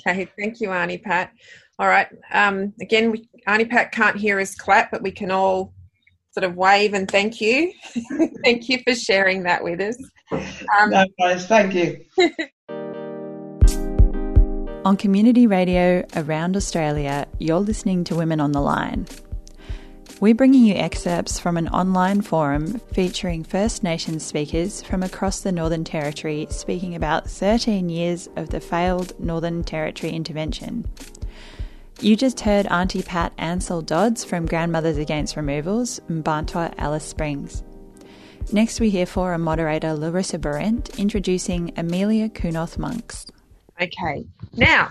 Okay, 0.00 0.28
thank 0.36 0.60
you, 0.60 0.72
Auntie 0.72 0.98
Pat. 0.98 1.32
All 1.78 1.88
right. 1.88 2.08
Um, 2.32 2.72
again, 2.80 3.12
we, 3.12 3.28
Auntie 3.46 3.64
Pat 3.64 3.92
can't 3.92 4.16
hear 4.16 4.40
us 4.40 4.54
clap, 4.54 4.90
but 4.90 5.02
we 5.02 5.12
can 5.12 5.30
all 5.30 5.72
sort 6.32 6.44
of 6.44 6.56
wave 6.56 6.92
and 6.94 7.10
thank 7.10 7.40
you. 7.40 7.72
thank 8.44 8.68
you 8.68 8.80
for 8.84 8.94
sharing 8.94 9.44
that 9.44 9.62
with 9.62 9.80
us. 9.80 9.96
Um, 10.32 10.90
no 10.90 11.06
worries. 11.18 11.46
Thank 11.46 11.74
you. 11.74 12.04
on 14.84 14.96
community 14.96 15.46
radio 15.46 16.04
around 16.16 16.56
Australia, 16.56 17.26
you're 17.38 17.60
listening 17.60 18.04
to 18.04 18.14
Women 18.14 18.40
on 18.40 18.52
the 18.52 18.60
Line. 18.60 19.06
We're 20.20 20.34
bringing 20.34 20.64
you 20.64 20.74
excerpts 20.74 21.38
from 21.38 21.56
an 21.56 21.68
online 21.68 22.22
forum 22.22 22.80
featuring 22.92 23.44
First 23.44 23.84
Nations 23.84 24.24
speakers 24.24 24.82
from 24.82 25.02
across 25.02 25.40
the 25.40 25.52
Northern 25.52 25.84
Territory 25.84 26.46
speaking 26.50 26.94
about 26.94 27.28
13 27.28 27.88
years 27.88 28.28
of 28.34 28.48
the 28.48 28.60
failed 28.60 29.12
Northern 29.20 29.62
Territory 29.62 30.12
intervention. 30.12 30.86
You 32.00 32.14
just 32.14 32.38
heard 32.38 32.66
Auntie 32.66 33.02
Pat 33.02 33.32
Ansell 33.38 33.82
Dodds 33.82 34.22
from 34.24 34.46
Grandmothers 34.46 34.98
Against 34.98 35.36
Removals, 35.36 35.98
Mparntwe, 36.08 36.72
Alice 36.78 37.04
Springs. 37.04 37.64
Next, 38.52 38.78
we 38.78 38.88
hear 38.88 39.04
Forum 39.04 39.42
moderator 39.42 39.94
Larissa 39.94 40.38
Behrendt 40.38 40.96
introducing 40.96 41.72
Amelia 41.76 42.28
Kunoth 42.28 42.78
Monks. 42.78 43.26
Okay, 43.82 44.24
now 44.54 44.90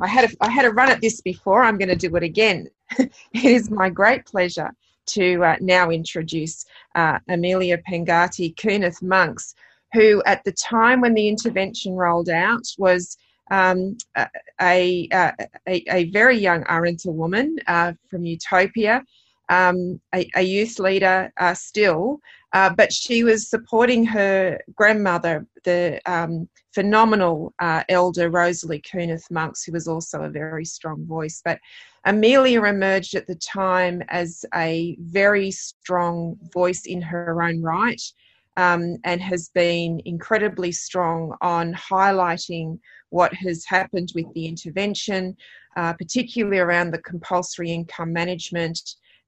I 0.00 0.08
had 0.08 0.32
a, 0.32 0.34
I 0.40 0.50
had 0.50 0.64
a 0.64 0.72
run 0.72 0.90
at 0.90 1.00
this 1.00 1.20
before. 1.20 1.62
I'm 1.62 1.78
going 1.78 1.90
to 1.90 1.94
do 1.96 2.16
it 2.16 2.24
again. 2.24 2.66
it 2.98 3.12
is 3.32 3.70
my 3.70 3.88
great 3.88 4.26
pleasure 4.26 4.72
to 5.10 5.44
uh, 5.44 5.56
now 5.60 5.90
introduce 5.90 6.66
uh, 6.96 7.20
Amelia 7.28 7.78
Pengati 7.88 8.52
Kunoth 8.56 9.00
Monks, 9.00 9.54
who 9.92 10.24
at 10.26 10.42
the 10.42 10.52
time 10.52 11.00
when 11.00 11.14
the 11.14 11.28
intervention 11.28 11.94
rolled 11.94 12.28
out 12.28 12.64
was 12.78 13.16
um, 13.50 13.96
a, 14.16 14.28
a, 14.60 15.08
a, 15.12 15.34
a, 15.66 16.10
very 16.10 16.36
young 16.36 16.64
Arrernte 16.64 17.12
woman 17.12 17.56
uh, 17.66 17.92
from 18.10 18.24
Utopia, 18.24 19.02
um, 19.48 20.00
a, 20.14 20.28
a, 20.36 20.42
youth 20.42 20.78
leader 20.78 21.32
uh, 21.38 21.54
still, 21.54 22.20
uh, 22.52 22.70
but 22.70 22.92
she 22.92 23.24
was 23.24 23.48
supporting 23.48 24.04
her 24.04 24.58
grandmother, 24.74 25.46
the 25.64 26.00
um, 26.06 26.48
phenomenal 26.74 27.54
uh, 27.58 27.82
elder 27.88 28.30
Rosalie 28.30 28.82
Kunoth 28.82 29.30
Monks, 29.30 29.64
who 29.64 29.72
was 29.72 29.88
also 29.88 30.22
a 30.22 30.30
very 30.30 30.64
strong 30.64 31.04
voice. 31.06 31.40
But 31.44 31.58
Amelia 32.04 32.64
emerged 32.64 33.14
at 33.14 33.26
the 33.26 33.34
time 33.36 34.02
as 34.08 34.44
a 34.54 34.96
very 35.00 35.50
strong 35.50 36.36
voice 36.52 36.86
in 36.86 37.02
her 37.02 37.42
own 37.42 37.62
right. 37.62 38.00
Um, 38.58 38.96
and 39.04 39.20
has 39.22 39.50
been 39.54 40.02
incredibly 40.04 40.72
strong 40.72 41.32
on 41.40 41.72
highlighting 41.74 42.80
what 43.10 43.32
has 43.34 43.64
happened 43.64 44.10
with 44.16 44.26
the 44.34 44.46
intervention, 44.46 45.36
uh, 45.76 45.92
particularly 45.92 46.58
around 46.58 46.90
the 46.90 47.02
compulsory 47.02 47.70
income 47.70 48.12
management 48.12 48.80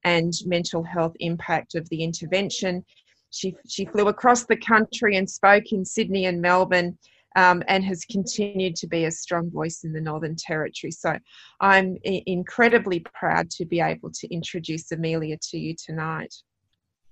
and 0.03 0.33
mental 0.47 0.83
health 0.83 1.15
impact 1.21 1.77
of 1.77 1.89
the 1.91 2.03
intervention. 2.03 2.85
She, 3.31 3.55
she 3.69 3.85
flew 3.85 4.09
across 4.09 4.47
the 4.47 4.57
country 4.57 5.17
and 5.17 5.31
spoke 5.31 5.71
in 5.71 5.85
Sydney 5.85 6.27
and 6.27 6.41
Melbourne 6.41 6.99
um, 7.37 7.63
and 7.69 7.85
has 7.85 8.05
continued 8.05 8.75
to 8.77 8.89
be 8.89 9.05
a 9.05 9.11
strong 9.11 9.51
voice 9.51 9.85
in 9.85 9.93
the 9.93 10.01
Northern 10.01 10.35
Territory. 10.37 10.91
So 10.91 11.17
I'm 11.61 11.97
I- 12.05 12.23
incredibly 12.27 13.01
proud 13.01 13.51
to 13.51 13.65
be 13.65 13.81
able 13.81 14.11
to 14.11 14.35
introduce 14.35 14.91
Amelia 14.91 15.37
to 15.51 15.59
you 15.59 15.77
tonight. 15.77 16.35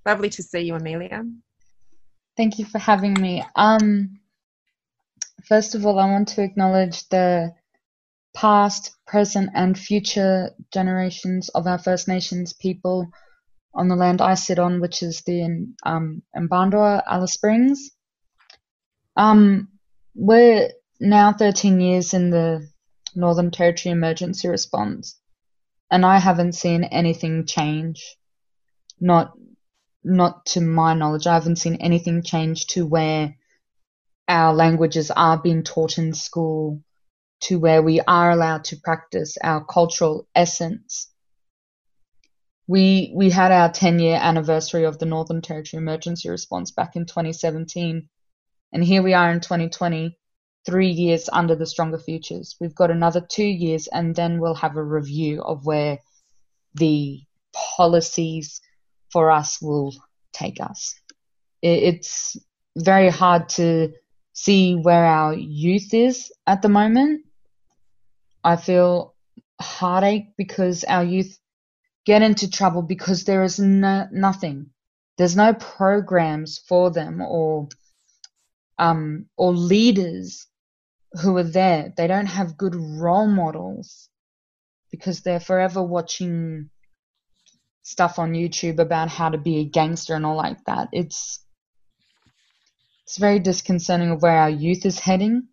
Lovely 0.04 0.30
to 0.30 0.42
see 0.42 0.60
you, 0.60 0.74
Amelia. 0.74 1.24
Thank 2.38 2.58
you 2.58 2.64
for 2.64 2.78
having 2.78 3.12
me. 3.12 3.44
Um, 3.54 4.18
First 5.48 5.74
of 5.74 5.86
all, 5.86 5.98
I 5.98 6.10
want 6.10 6.28
to 6.28 6.42
acknowledge 6.42 7.08
the 7.08 7.54
past, 8.34 8.94
present, 9.06 9.48
and 9.54 9.78
future 9.78 10.50
generations 10.74 11.48
of 11.50 11.66
our 11.66 11.78
First 11.78 12.06
Nations 12.06 12.52
people 12.52 13.08
on 13.72 13.88
the 13.88 13.96
land 13.96 14.20
I 14.20 14.34
sit 14.34 14.58
on, 14.58 14.80
which 14.80 15.02
is 15.02 15.22
the 15.22 15.72
um, 15.84 16.22
Alice 16.34 17.32
Springs. 17.32 17.90
Um, 19.16 19.68
we're 20.14 20.70
now 21.00 21.32
13 21.32 21.80
years 21.80 22.12
in 22.12 22.28
the 22.28 22.68
Northern 23.14 23.50
Territory 23.50 23.92
emergency 23.92 24.48
response, 24.48 25.18
and 25.90 26.04
I 26.04 26.18
haven't 26.18 26.52
seen 26.52 26.84
anything 26.84 27.46
change. 27.46 28.16
Not, 29.00 29.32
not 30.08 30.46
to 30.46 30.60
my 30.60 30.94
knowledge, 30.94 31.26
I 31.26 31.34
haven't 31.34 31.56
seen 31.56 31.76
anything 31.76 32.22
change 32.22 32.66
to 32.68 32.86
where 32.86 33.34
our 34.26 34.54
languages 34.54 35.10
are 35.10 35.38
being 35.38 35.62
taught 35.62 35.98
in 35.98 36.12
school 36.12 36.82
to 37.40 37.58
where 37.58 37.82
we 37.82 38.00
are 38.00 38.30
allowed 38.30 38.64
to 38.64 38.76
practice 38.76 39.36
our 39.42 39.64
cultural 39.64 40.26
essence. 40.34 41.10
We 42.66 43.12
we 43.14 43.30
had 43.30 43.52
our 43.52 43.70
10 43.70 43.98
year 44.00 44.18
anniversary 44.20 44.84
of 44.84 44.98
the 44.98 45.06
Northern 45.06 45.40
Territory 45.40 45.80
emergency 45.80 46.28
response 46.28 46.70
back 46.72 46.96
in 46.96 47.06
2017 47.06 48.08
and 48.72 48.84
here 48.84 49.02
we 49.02 49.14
are 49.14 49.30
in 49.30 49.40
2020 49.40 50.18
three 50.68 50.90
years 50.90 51.30
under 51.32 51.54
the 51.54 51.66
Stronger 51.66 51.98
Futures. 51.98 52.56
We've 52.60 52.74
got 52.74 52.90
another 52.90 53.22
two 53.22 53.46
years, 53.46 53.86
and 53.86 54.14
then 54.14 54.38
we'll 54.38 54.54
have 54.54 54.76
a 54.76 54.84
review 54.84 55.42
of 55.42 55.64
where 55.64 55.98
the 56.74 57.22
policies 57.76 58.60
for 59.10 59.30
us 59.30 59.60
will 59.60 59.94
take 60.32 60.60
us. 60.60 60.94
It's 61.62 62.36
very 62.76 63.10
hard 63.10 63.48
to 63.50 63.92
see 64.32 64.74
where 64.74 65.04
our 65.04 65.34
youth 65.34 65.92
is 65.92 66.32
at 66.46 66.62
the 66.62 66.68
moment. 66.68 67.22
I 68.44 68.56
feel 68.56 69.14
heartache 69.60 70.36
because 70.36 70.84
our 70.84 71.04
youth 71.04 71.38
get 72.06 72.22
into 72.22 72.48
trouble 72.50 72.82
because 72.82 73.24
there 73.24 73.42
is 73.42 73.58
no, 73.58 74.06
nothing. 74.12 74.70
There's 75.16 75.36
no 75.36 75.52
programs 75.52 76.58
for 76.58 76.90
them 76.90 77.20
or 77.20 77.68
um, 78.78 79.26
or 79.36 79.52
leaders 79.52 80.46
who 81.20 81.36
are 81.36 81.42
there. 81.42 81.92
They 81.96 82.06
don't 82.06 82.26
have 82.26 82.56
good 82.56 82.76
role 82.76 83.26
models 83.26 84.08
because 84.90 85.20
they're 85.20 85.40
forever 85.40 85.82
watching 85.82 86.70
stuff 87.88 88.18
on 88.18 88.32
YouTube 88.32 88.78
about 88.78 89.08
how 89.08 89.30
to 89.30 89.38
be 89.38 89.60
a 89.60 89.64
gangster 89.64 90.14
and 90.14 90.26
all 90.26 90.36
like 90.36 90.62
that. 90.66 90.88
It's 90.92 91.40
it's 93.04 93.16
very 93.16 93.38
disconcerting 93.38 94.10
of 94.10 94.20
where 94.20 94.36
our 94.36 94.50
youth 94.50 94.84
is 94.84 94.98
heading. 94.98 95.48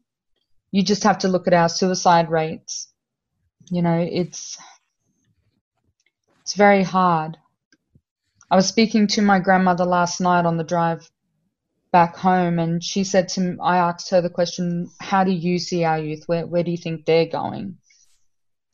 You 0.71 0.83
just 0.83 1.03
have 1.03 1.19
to 1.19 1.29
look 1.29 1.47
at 1.47 1.53
our 1.53 1.69
suicide 1.69 2.29
rates. 2.29 2.91
You 3.71 3.81
know, 3.81 3.97
it's 3.97 4.57
it's 6.41 6.55
very 6.55 6.83
hard. 6.83 7.37
I 8.51 8.57
was 8.57 8.67
speaking 8.67 9.07
to 9.07 9.21
my 9.21 9.39
grandmother 9.39 9.85
last 9.85 10.19
night 10.19 10.45
on 10.45 10.57
the 10.57 10.65
drive 10.65 11.09
back 11.93 12.17
home, 12.17 12.59
and 12.59 12.83
she 12.83 13.05
said 13.05 13.29
to 13.29 13.39
me, 13.39 13.57
I 13.63 13.77
asked 13.77 14.09
her 14.09 14.19
the 14.19 14.29
question, 14.29 14.91
How 14.99 15.23
do 15.23 15.31
you 15.31 15.57
see 15.57 15.85
our 15.85 15.97
youth? 15.97 16.23
Where, 16.25 16.45
where 16.45 16.63
do 16.63 16.71
you 16.71 16.77
think 16.77 17.05
they're 17.05 17.27
going? 17.27 17.77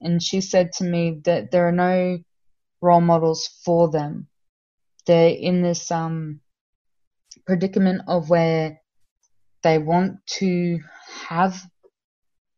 And 0.02 0.22
she 0.22 0.42
said 0.42 0.72
to 0.78 0.84
me 0.84 1.22
that 1.26 1.52
there 1.52 1.68
are 1.68 1.72
no 1.72 2.18
role 2.82 3.02
models 3.02 3.48
for 3.64 3.90
them. 3.90 4.28
They're 5.06 5.30
in 5.30 5.62
this 5.62 5.92
um, 5.92 6.42
predicament 7.46 8.02
of 8.08 8.30
where 8.30 8.82
they 9.64 9.78
want 9.78 10.26
to 10.40 10.80
have 11.28 11.62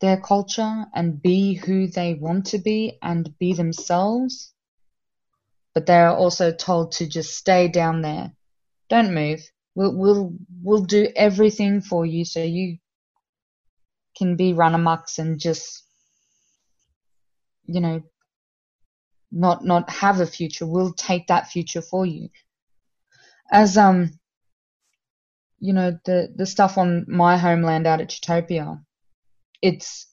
their 0.01 0.19
culture 0.19 0.85
and 0.93 1.21
be 1.21 1.53
who 1.53 1.87
they 1.87 2.13
want 2.13 2.47
to 2.47 2.57
be 2.57 2.97
and 3.01 3.37
be 3.39 3.53
themselves. 3.53 4.53
But 5.73 5.85
they're 5.85 6.15
also 6.15 6.51
told 6.51 6.93
to 6.93 7.07
just 7.07 7.35
stay 7.35 7.67
down 7.67 8.01
there. 8.01 8.33
Don't 8.89 9.13
move. 9.13 9.39
We'll 9.75 9.95
we'll 9.95 10.33
we'll 10.61 10.83
do 10.83 11.07
everything 11.15 11.81
for 11.81 12.05
you 12.05 12.25
so 12.25 12.43
you 12.43 12.77
can 14.15 14.35
be 14.35 14.53
run 14.53 14.73
amucks 14.73 15.17
and 15.17 15.39
just 15.39 15.83
you 17.65 17.81
know 17.81 18.03
not 19.33 19.65
not 19.65 19.89
have 19.89 20.19
a 20.19 20.27
future. 20.27 20.65
We'll 20.65 20.93
take 20.93 21.27
that 21.27 21.47
future 21.47 21.81
for 21.81 22.05
you. 22.05 22.29
As 23.51 23.77
um 23.77 24.11
you 25.59 25.73
know 25.73 25.97
the 26.05 26.31
the 26.35 26.45
stuff 26.45 26.77
on 26.77 27.05
my 27.07 27.37
homeland 27.37 27.87
out 27.87 28.01
at 28.01 28.13
Utopia, 28.13 28.81
it's 29.61 30.07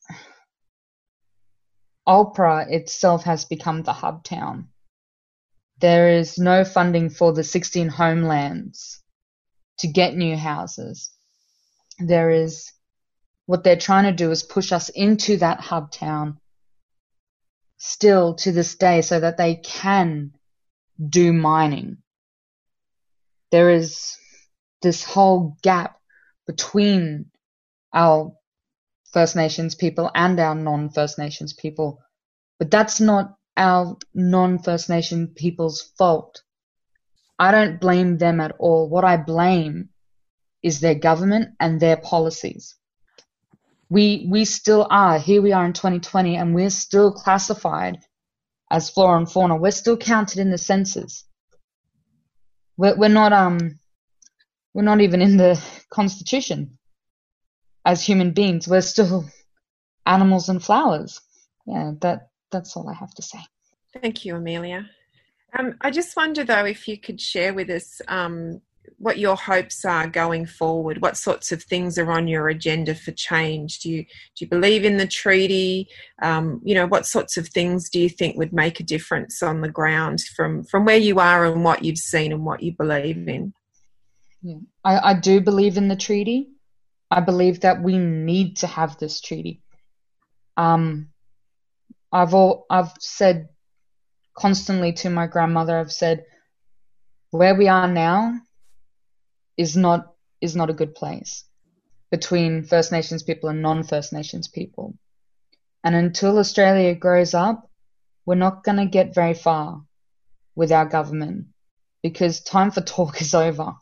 Arlparra 2.08 2.70
itself 2.70 3.24
has 3.24 3.44
become 3.44 3.82
the 3.82 3.92
hub 3.92 4.24
town. 4.24 4.68
There 5.78 6.10
is 6.10 6.38
no 6.38 6.64
funding 6.64 7.10
for 7.10 7.32
the 7.32 7.44
16 7.44 7.88
homelands 7.88 9.02
to 9.78 9.86
get 9.86 10.16
new 10.16 10.36
houses. 10.36 11.10
There 11.98 12.30
is 12.30 12.72
what 13.46 13.64
they're 13.64 13.76
trying 13.76 14.04
to 14.04 14.12
do 14.12 14.30
is 14.30 14.42
push 14.42 14.72
us 14.72 14.88
into 14.90 15.36
that 15.38 15.60
hub 15.60 15.92
town 15.92 16.39
still 17.80 18.34
to 18.34 18.52
this 18.52 18.74
day 18.76 19.00
so 19.00 19.18
that 19.18 19.38
they 19.38 19.56
can 19.56 20.32
do 21.08 21.32
mining. 21.32 21.96
There 23.50 23.70
is 23.70 24.16
this 24.82 25.02
whole 25.02 25.56
gap 25.62 25.98
between 26.46 27.30
our 27.92 28.32
First 29.12 29.34
Nations 29.34 29.74
people 29.74 30.10
and 30.14 30.38
our 30.38 30.54
non 30.54 30.90
First 30.90 31.18
Nations 31.18 31.54
people. 31.54 32.00
But 32.58 32.70
that's 32.70 33.00
not 33.00 33.34
our 33.56 33.96
non 34.14 34.58
First 34.58 34.88
Nation 34.90 35.28
people's 35.34 35.80
fault. 35.96 36.42
I 37.38 37.50
don't 37.50 37.80
blame 37.80 38.18
them 38.18 38.40
at 38.40 38.52
all. 38.58 38.90
What 38.90 39.04
I 39.04 39.16
blame 39.16 39.88
is 40.62 40.80
their 40.80 40.94
government 40.94 41.54
and 41.58 41.80
their 41.80 41.96
policies. 41.96 42.76
We 43.90 44.26
we 44.30 44.44
still 44.44 44.86
are 44.88 45.18
here. 45.18 45.42
We 45.42 45.52
are 45.52 45.66
in 45.66 45.72
2020, 45.72 46.36
and 46.36 46.54
we're 46.54 46.70
still 46.70 47.12
classified 47.12 47.98
as 48.70 48.88
flora 48.88 49.18
and 49.18 49.30
fauna. 49.30 49.56
We're 49.56 49.72
still 49.72 49.96
counted 49.96 50.38
in 50.38 50.50
the 50.50 50.58
census. 50.58 51.24
We're, 52.76 52.96
we're 52.96 53.08
not 53.08 53.32
um 53.32 53.78
we're 54.72 54.82
not 54.82 55.00
even 55.00 55.20
in 55.20 55.36
the 55.36 55.62
constitution 55.90 56.78
as 57.84 58.02
human 58.04 58.30
beings. 58.30 58.68
We're 58.68 58.80
still 58.80 59.24
animals 60.06 60.48
and 60.48 60.62
flowers. 60.62 61.20
Yeah, 61.66 61.92
that 62.00 62.28
that's 62.50 62.76
all 62.76 62.88
I 62.88 62.94
have 62.94 63.14
to 63.14 63.22
say. 63.22 63.40
Thank 64.00 64.24
you, 64.24 64.36
Amelia. 64.36 64.88
Um, 65.58 65.74
I 65.80 65.90
just 65.90 66.16
wonder, 66.16 66.44
though, 66.44 66.64
if 66.64 66.86
you 66.86 66.96
could 66.96 67.20
share 67.20 67.52
with 67.52 67.70
us 67.70 68.00
um, 68.06 68.60
what 68.98 69.18
your 69.18 69.36
hopes 69.36 69.84
are 69.84 70.06
going 70.06 70.46
forward. 70.46 71.00
What 71.00 71.16
sorts 71.16 71.52
of 71.52 71.62
things 71.62 71.98
are 71.98 72.10
on 72.10 72.28
your 72.28 72.48
agenda 72.48 72.94
for 72.94 73.12
change? 73.12 73.80
Do 73.80 73.90
you 73.90 74.02
do 74.02 74.44
you 74.44 74.48
believe 74.48 74.84
in 74.84 74.96
the 74.96 75.06
treaty? 75.06 75.88
Um, 76.22 76.60
you 76.64 76.74
know, 76.74 76.86
what 76.86 77.06
sorts 77.06 77.36
of 77.36 77.48
things 77.48 77.88
do 77.90 78.00
you 78.00 78.08
think 78.08 78.36
would 78.36 78.52
make 78.52 78.80
a 78.80 78.84
difference 78.84 79.42
on 79.42 79.60
the 79.60 79.68
ground 79.68 80.20
from 80.36 80.64
from 80.64 80.84
where 80.84 80.96
you 80.96 81.18
are 81.18 81.44
and 81.44 81.64
what 81.64 81.84
you've 81.84 81.98
seen 81.98 82.32
and 82.32 82.44
what 82.44 82.62
you 82.62 82.72
believe 82.72 83.28
in? 83.28 83.52
I, 84.84 85.10
I 85.10 85.14
do 85.14 85.40
believe 85.40 85.76
in 85.76 85.88
the 85.88 85.96
treaty. 85.96 86.48
I 87.10 87.20
believe 87.20 87.60
that 87.60 87.82
we 87.82 87.98
need 87.98 88.58
to 88.58 88.66
have 88.66 88.98
this 88.98 89.20
treaty. 89.20 89.62
Um, 90.56 91.08
I've 92.12 92.34
all 92.34 92.66
I've 92.70 92.92
said 92.98 93.48
constantly 94.36 94.92
to 94.94 95.10
my 95.10 95.26
grandmother. 95.26 95.78
I've 95.78 95.92
said, 95.92 96.24
where 97.30 97.54
we 97.54 97.68
are 97.68 97.88
now 97.88 98.40
is 99.60 99.76
not 99.76 100.14
is 100.40 100.56
not 100.56 100.70
a 100.70 100.78
good 100.80 100.94
place 100.94 101.44
between 102.10 102.64
First 102.64 102.92
Nations 102.92 103.22
people 103.22 103.50
and 103.50 103.60
non-First 103.60 104.10
Nations 104.10 104.48
people. 104.48 104.94
And 105.84 105.94
until 105.94 106.38
Australia 106.38 106.94
grows 106.94 107.34
up, 107.34 107.70
we're 108.24 108.46
not 108.46 108.64
going 108.64 108.78
to 108.78 108.86
get 108.86 109.14
very 109.14 109.34
far 109.34 109.82
with 110.54 110.72
our 110.72 110.86
government 110.86 111.48
because 112.02 112.40
time 112.40 112.70
for 112.70 112.80
talk 112.80 113.20
is 113.20 113.34
over. 113.34 113.74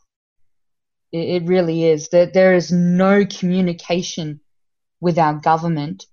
It, 1.13 1.43
it 1.43 1.49
really 1.49 1.85
is. 1.85 2.09
There, 2.09 2.27
there 2.27 2.55
is 2.55 2.73
no 2.73 3.25
communication 3.25 4.41
with 5.01 5.17
our 5.17 5.35
government 5.35 6.07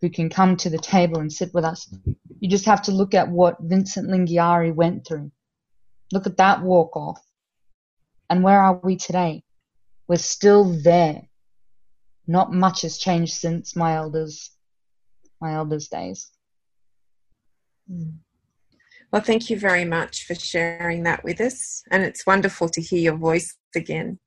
who 0.00 0.10
can 0.10 0.30
come 0.30 0.56
to 0.58 0.70
the 0.70 0.78
table 0.78 1.18
and 1.18 1.32
sit 1.32 1.52
with 1.52 1.64
us. 1.64 1.92
You 2.38 2.48
just 2.48 2.66
have 2.66 2.82
to 2.82 2.92
look 2.92 3.14
at 3.14 3.28
what 3.28 3.56
Vincent 3.60 4.08
Lingiari 4.08 4.72
went 4.72 5.04
through. 5.04 5.32
Look 6.12 6.28
at 6.28 6.36
that 6.36 6.62
walk 6.62 6.96
off. 6.96 7.20
And 8.30 8.42
where 8.42 8.60
are 8.60 8.80
we 8.82 8.96
today? 8.96 9.42
We're 10.06 10.16
still 10.16 10.64
there. 10.64 11.22
Not 12.26 12.52
much 12.52 12.82
has 12.82 12.98
changed 12.98 13.34
since 13.34 13.74
my 13.74 13.94
elders 13.94 14.50
my 15.40 15.54
elders 15.54 15.88
days. 15.88 16.30
Hmm. 17.88 18.10
Well, 19.12 19.22
thank 19.22 19.48
you 19.48 19.58
very 19.58 19.84
much 19.84 20.24
for 20.24 20.34
sharing 20.34 21.04
that 21.04 21.24
with 21.24 21.40
us. 21.40 21.82
And 21.90 22.02
it's 22.02 22.26
wonderful 22.26 22.68
to 22.70 22.80
hear 22.80 23.00
your 23.00 23.16
voice 23.16 23.56
again 23.74 24.18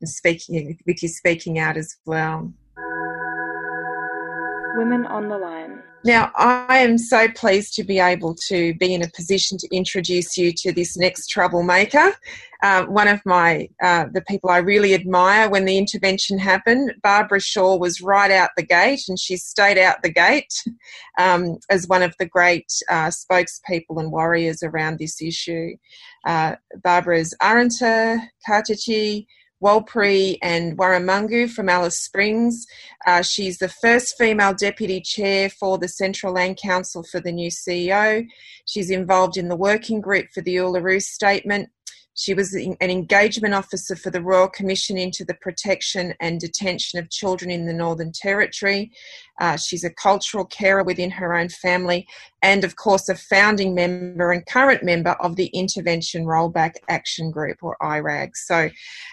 and 0.00 0.08
speaking 0.08 0.78
with 0.86 1.02
you 1.02 1.08
speaking 1.08 1.58
out 1.58 1.76
as 1.76 1.96
well. 2.06 2.52
Women 4.76 5.06
on 5.06 5.28
the 5.28 5.38
Line. 5.38 5.82
Now, 6.04 6.30
I 6.36 6.78
am 6.78 6.98
so 6.98 7.26
pleased 7.28 7.74
to 7.74 7.82
be 7.82 7.98
able 7.98 8.36
to 8.46 8.74
be 8.74 8.94
in 8.94 9.02
a 9.02 9.10
position 9.10 9.58
to 9.58 9.68
introduce 9.74 10.36
you 10.36 10.52
to 10.58 10.72
this 10.72 10.96
next 10.96 11.26
troublemaker. 11.26 12.12
Uh, 12.62 12.84
one 12.84 13.08
of 13.08 13.20
my 13.26 13.68
uh, 13.82 14.04
the 14.12 14.20
people 14.22 14.50
I 14.50 14.58
really 14.58 14.94
admire 14.94 15.50
when 15.50 15.64
the 15.64 15.76
intervention 15.76 16.38
happened, 16.38 16.92
Barbara 17.02 17.40
Shaw 17.40 17.76
was 17.76 18.00
right 18.00 18.30
out 18.30 18.50
the 18.56 18.62
gate, 18.62 19.02
and 19.08 19.18
she 19.18 19.36
stayed 19.36 19.78
out 19.78 20.02
the 20.02 20.12
gate 20.12 20.54
um, 21.18 21.56
as 21.70 21.88
one 21.88 22.04
of 22.04 22.14
the 22.20 22.26
great 22.26 22.70
uh, 22.88 23.10
spokespeople 23.10 23.98
and 23.98 24.12
warriors 24.12 24.62
around 24.62 24.98
this 24.98 25.20
issue. 25.20 25.70
Uh, 26.24 26.54
Barbara's 26.84 27.34
Arrernte, 27.42 28.20
Kaytetye, 28.48 29.26
Warlpiri 29.62 30.38
and 30.42 30.76
Warramungu 30.76 31.50
from 31.50 31.68
Alice 31.68 32.00
Springs. 32.00 32.66
Uh, 33.06 33.22
she's 33.22 33.58
the 33.58 33.68
first 33.68 34.14
female 34.18 34.54
deputy 34.54 35.00
chair 35.00 35.48
for 35.48 35.78
the 35.78 35.88
Central 35.88 36.34
Land 36.34 36.58
Council 36.58 37.02
for 37.10 37.20
the 37.20 37.32
new 37.32 37.50
CEO. 37.50 38.26
She's 38.66 38.90
involved 38.90 39.36
in 39.36 39.48
the 39.48 39.56
working 39.56 40.00
group 40.00 40.26
for 40.34 40.42
the 40.42 40.56
Uluru 40.56 41.00
Statement. 41.00 41.70
She 42.18 42.32
was 42.32 42.54
an 42.54 42.76
engagement 42.80 43.52
officer 43.52 43.94
for 43.94 44.08
the 44.08 44.22
Royal 44.22 44.48
Commission 44.48 44.96
into 44.96 45.22
the 45.22 45.34
Protection 45.34 46.14
and 46.18 46.40
Detention 46.40 46.98
of 46.98 47.10
Children 47.10 47.50
in 47.50 47.66
the 47.66 47.74
Northern 47.74 48.10
Territory. 48.10 48.90
Uh, 49.38 49.58
she's 49.58 49.84
a 49.84 49.90
cultural 49.90 50.46
carer 50.46 50.82
within 50.82 51.10
her 51.10 51.34
own 51.34 51.50
family, 51.50 52.08
and 52.40 52.64
of 52.64 52.76
course, 52.76 53.10
a 53.10 53.14
founding 53.14 53.74
member 53.74 54.32
and 54.32 54.46
current 54.46 54.82
member 54.82 55.10
of 55.20 55.36
the 55.36 55.48
Intervention 55.48 56.24
Rollback 56.24 56.76
Action 56.88 57.30
Group, 57.30 57.58
or 57.60 57.76
IRAG. 57.82 58.34
So, 58.34 58.70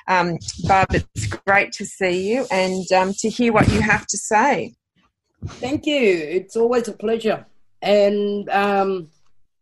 um, 0.08 0.38
Barb, 0.66 0.88
it's 0.94 1.28
great 1.28 1.74
to 1.74 1.86
see 1.86 2.34
you 2.34 2.48
and 2.52 2.89
um, 2.94 3.13
to 3.20 3.30
hear 3.30 3.52
what 3.52 3.68
you 3.68 3.82
have 3.82 4.08
to 4.08 4.18
say. 4.18 4.76
Thank 5.46 5.86
you. 5.86 6.00
It's 6.00 6.56
always 6.56 6.88
a 6.88 6.94
pleasure. 6.94 7.46
And 7.82 8.50
um, 8.50 9.10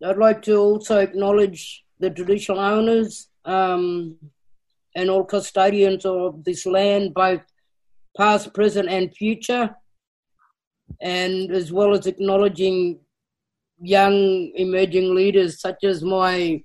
I'd 0.05 0.17
like 0.17 0.43
to 0.43 0.57
also 0.57 0.99
acknowledge 0.99 1.83
the 1.99 2.11
traditional 2.11 2.59
owners 2.59 3.29
um, 3.45 4.17
and 4.95 5.09
all 5.09 5.23
custodians 5.23 6.05
of 6.05 6.43
this 6.43 6.65
land, 6.65 7.13
both 7.13 7.41
past, 8.17 8.53
present, 8.53 8.89
and 8.89 9.15
future, 9.15 9.75
and 11.01 11.51
as 11.51 11.71
well 11.71 11.93
as 11.93 12.05
acknowledging 12.07 12.99
young 13.81 14.51
emerging 14.55 15.15
leaders 15.15 15.59
such 15.59 15.83
as 15.83 16.03
my 16.03 16.61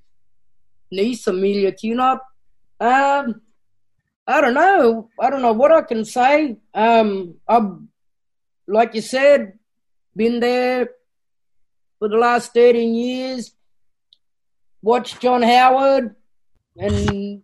niece 0.90 1.26
Amelia 1.26 1.72
Kunoth. 1.72 2.20
Um, 2.78 3.40
I 4.26 4.40
don't 4.40 4.54
know. 4.54 5.08
I 5.20 5.30
don't 5.30 5.42
know 5.42 5.52
what 5.52 5.72
I 5.72 5.82
can 5.82 6.04
say. 6.04 6.56
Um, 6.74 7.36
I've, 7.48 7.70
like 8.66 8.94
you 8.94 9.00
said, 9.00 9.58
been 10.14 10.40
there 10.40 10.90
for 11.98 12.08
the 12.08 12.16
last 12.16 12.52
13 12.52 12.94
years. 12.94 13.52
Watched 14.82 15.20
John 15.20 15.42
Howard 15.42 16.14
and 16.78 17.42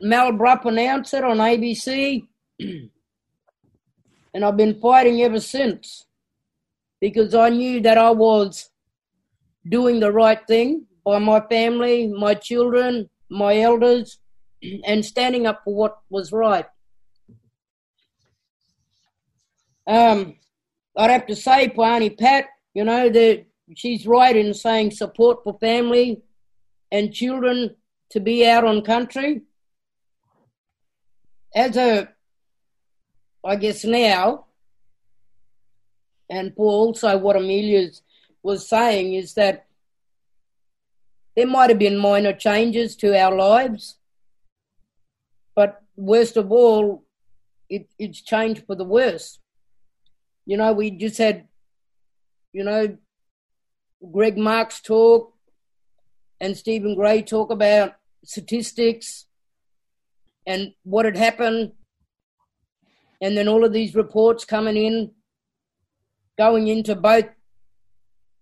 Mal 0.00 0.32
Brough 0.32 0.60
announced 0.64 1.14
it 1.14 1.24
on 1.24 1.38
ABC. 1.38 2.26
and 2.60 2.90
I've 4.44 4.56
been 4.56 4.80
fighting 4.80 5.22
ever 5.22 5.40
since 5.40 6.06
because 7.00 7.34
I 7.34 7.50
knew 7.50 7.80
that 7.80 7.98
I 7.98 8.10
was 8.10 8.70
doing 9.68 10.00
the 10.00 10.12
right 10.12 10.44
thing 10.46 10.86
by 11.04 11.18
my 11.18 11.40
family, 11.40 12.08
my 12.08 12.34
children, 12.34 13.08
my 13.30 13.58
elders, 13.58 14.18
and 14.84 15.04
standing 15.04 15.46
up 15.46 15.62
for 15.64 15.74
what 15.74 15.98
was 16.10 16.32
right. 16.32 16.66
Um, 19.86 20.34
I'd 20.96 21.10
have 21.10 21.26
to 21.26 21.36
say, 21.36 21.68
Pani 21.68 22.10
Pat, 22.10 22.46
you 22.74 22.84
know, 22.84 23.08
that 23.08 23.44
she's 23.76 24.06
right 24.06 24.36
in 24.36 24.52
saying 24.52 24.90
support 24.90 25.44
for 25.44 25.56
family 25.60 26.22
and 26.90 27.12
children 27.12 27.76
to 28.10 28.20
be 28.20 28.46
out 28.46 28.64
on 28.64 28.82
country. 28.82 29.42
As 31.54 31.76
a, 31.76 32.08
I 33.44 33.56
guess 33.56 33.84
now, 33.84 34.46
and 36.28 36.52
also 36.56 37.16
what 37.18 37.36
Amelia 37.36 37.88
was 38.42 38.68
saying 38.68 39.14
is 39.14 39.34
that 39.34 39.66
there 41.34 41.46
might 41.46 41.70
have 41.70 41.78
been 41.78 41.98
minor 41.98 42.32
changes 42.32 42.96
to 42.96 43.18
our 43.18 43.34
lives, 43.36 43.96
but 45.54 45.82
worst 45.94 46.36
of 46.36 46.50
all, 46.50 47.04
it, 47.68 47.88
it's 47.98 48.20
changed 48.20 48.64
for 48.66 48.74
the 48.74 48.84
worse. 48.84 49.38
You 50.46 50.56
know, 50.56 50.72
we 50.72 50.90
just 50.90 51.18
had, 51.18 51.46
you 52.52 52.64
know, 52.64 52.96
Greg 54.12 54.38
Marks 54.38 54.80
talk 54.80 55.35
and 56.40 56.56
Stephen 56.56 56.94
Gray 56.94 57.22
talk 57.22 57.50
about 57.50 57.94
statistics 58.24 59.26
and 60.46 60.72
what 60.84 61.04
had 61.04 61.16
happened, 61.16 61.72
and 63.20 63.36
then 63.36 63.48
all 63.48 63.64
of 63.64 63.72
these 63.72 63.94
reports 63.94 64.44
coming 64.44 64.76
in, 64.76 65.12
going 66.38 66.68
into 66.68 66.94
both 66.94 67.26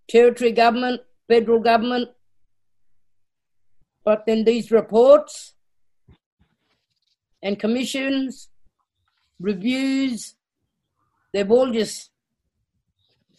territory 0.08 0.52
government, 0.52 1.00
federal 1.28 1.60
government, 1.60 2.10
but 4.04 4.26
then 4.26 4.44
these 4.44 4.70
reports 4.70 5.54
and 7.42 7.58
commissions, 7.58 8.48
reviews, 9.40 10.34
they've 11.32 11.50
all 11.50 11.70
just 11.72 12.10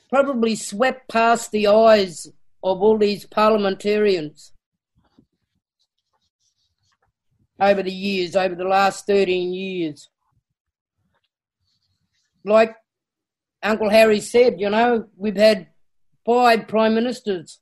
probably 0.10 0.56
swept 0.56 1.08
past 1.10 1.52
the 1.52 1.68
eyes 1.68 2.28
of 2.66 2.82
all 2.82 2.98
these 2.98 3.26
parliamentarians 3.28 4.52
over 7.60 7.84
the 7.84 7.92
years, 7.92 8.36
over 8.36 8.56
the 8.56 8.66
last 8.66 9.06
13 9.06 9.54
years. 9.54 10.10
Like 12.44 12.76
Uncle 13.62 13.90
Harry 13.90 14.20
said, 14.20 14.60
you 14.60 14.70
know, 14.72 15.06
we've 15.16 15.36
had 15.36 15.68
five 16.26 16.68
prime 16.68 16.96
ministers, 16.96 17.60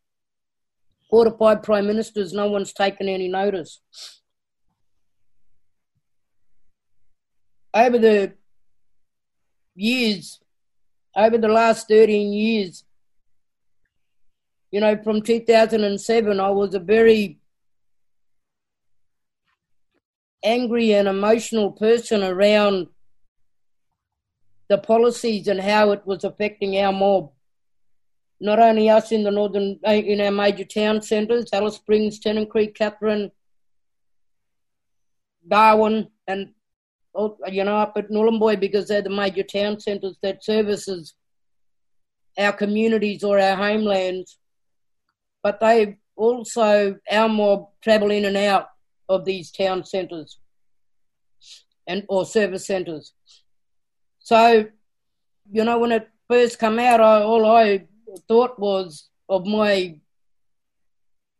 four 1.09 1.25
to 1.25 1.31
five 1.31 1.63
prime 1.63 1.85
ministers, 1.85 2.31
no 2.31 2.47
one's 2.49 2.71
taken 2.71 3.09
any 3.09 3.27
notice. 3.27 3.81
Over 7.73 7.97
the 7.97 8.33
years, 9.75 10.39
over 11.13 11.37
the 11.37 11.49
last 11.49 11.89
13 11.89 12.31
years, 12.31 12.85
you 14.73 14.79
know, 14.79 14.97
from 15.03 15.21
2007, 15.21 16.39
I 16.39 16.49
was 16.49 16.73
a 16.73 16.79
very 16.79 17.37
angry 20.43 20.95
and 20.95 21.07
emotional 21.07 21.71
person 21.71 22.23
around 22.23 22.87
the 24.69 24.79
policies 24.79 25.47
and 25.47 25.61
how 25.61 25.91
it 25.91 26.01
was 26.07 26.23
affecting 26.23 26.75
our 26.79 26.91
mob. 26.91 27.29
Not 28.39 28.57
only 28.57 28.89
us 28.89 29.11
in 29.11 29.21
the 29.21 29.29
northern, 29.29 29.79
in 29.85 30.19
our 30.19 30.31
major 30.31 30.65
town 30.65 31.03
centres, 31.03 31.51
Alice 31.53 31.75
Springs, 31.75 32.17
Tennant 32.17 32.49
Creek, 32.49 32.73
Katherine, 32.73 33.31
Darwin, 35.47 36.07
and 36.25 36.49
you 37.47 37.63
know 37.63 37.77
up 37.77 37.93
at 37.95 38.09
Nhulunbuy 38.09 38.59
because 38.59 38.87
they're 38.87 39.03
the 39.03 39.09
major 39.11 39.43
town 39.43 39.79
centres 39.79 40.17
that 40.23 40.43
services 40.43 41.13
our 42.39 42.53
communities 42.53 43.23
or 43.23 43.37
our 43.37 43.55
homelands 43.55 44.39
but 45.43 45.59
they 45.59 45.97
also, 46.15 46.97
our 47.11 47.29
mob 47.29 47.67
travel 47.81 48.09
in 48.09 48.25
and 48.25 48.37
out 48.37 48.69
of 49.09 49.25
these 49.25 49.51
town 49.51 49.85
centres 49.85 50.39
and 51.85 52.03
or 52.07 52.25
service 52.25 52.65
centres. 52.65 53.13
So, 54.19 54.65
you 55.51 55.63
know, 55.65 55.77
when 55.79 55.91
it 55.91 56.09
first 56.29 56.59
came 56.59 56.79
out, 56.79 57.01
I, 57.01 57.21
all 57.21 57.45
I 57.45 57.85
thought 58.27 58.57
was 58.57 59.09
of 59.27 59.45
my 59.45 59.99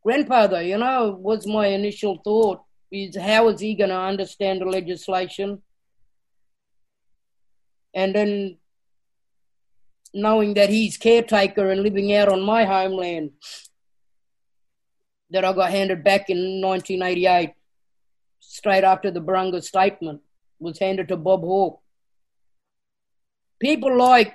grandfather, 0.04 0.62
you 0.62 0.78
know, 0.78 1.12
was 1.12 1.48
my 1.48 1.68
initial 1.68 2.20
thought 2.24 2.62
is 2.92 3.16
how 3.16 3.48
is 3.48 3.62
he 3.62 3.74
going 3.74 3.89
to 3.89 3.98
understand 3.98 4.62
the 4.62 4.66
legislation? 4.66 5.62
And 7.96 8.13
then 8.13 8.58
knowing 10.13 10.56
that 10.56 10.70
he's 10.70 10.98
caretaker 10.98 11.70
and 11.70 11.82
living 11.82 12.13
out 12.13 12.28
on 12.28 12.42
my 12.42 12.66
homeland 12.66 13.32
that 15.30 15.46
I 15.46 15.54
got 15.54 15.72
handed 15.72 16.04
back 16.04 16.30
in 16.30 16.62
1988, 16.62 17.54
straight 18.40 18.84
after 18.84 19.12
the 19.12 19.22
Barunga 19.22 19.64
statement 19.64 20.22
was 20.60 20.80
handed 20.80 21.08
to 21.10 21.18
Bob 21.18 21.42
Hawke. 21.42 21.80
People 23.60 23.98
like, 23.98 24.34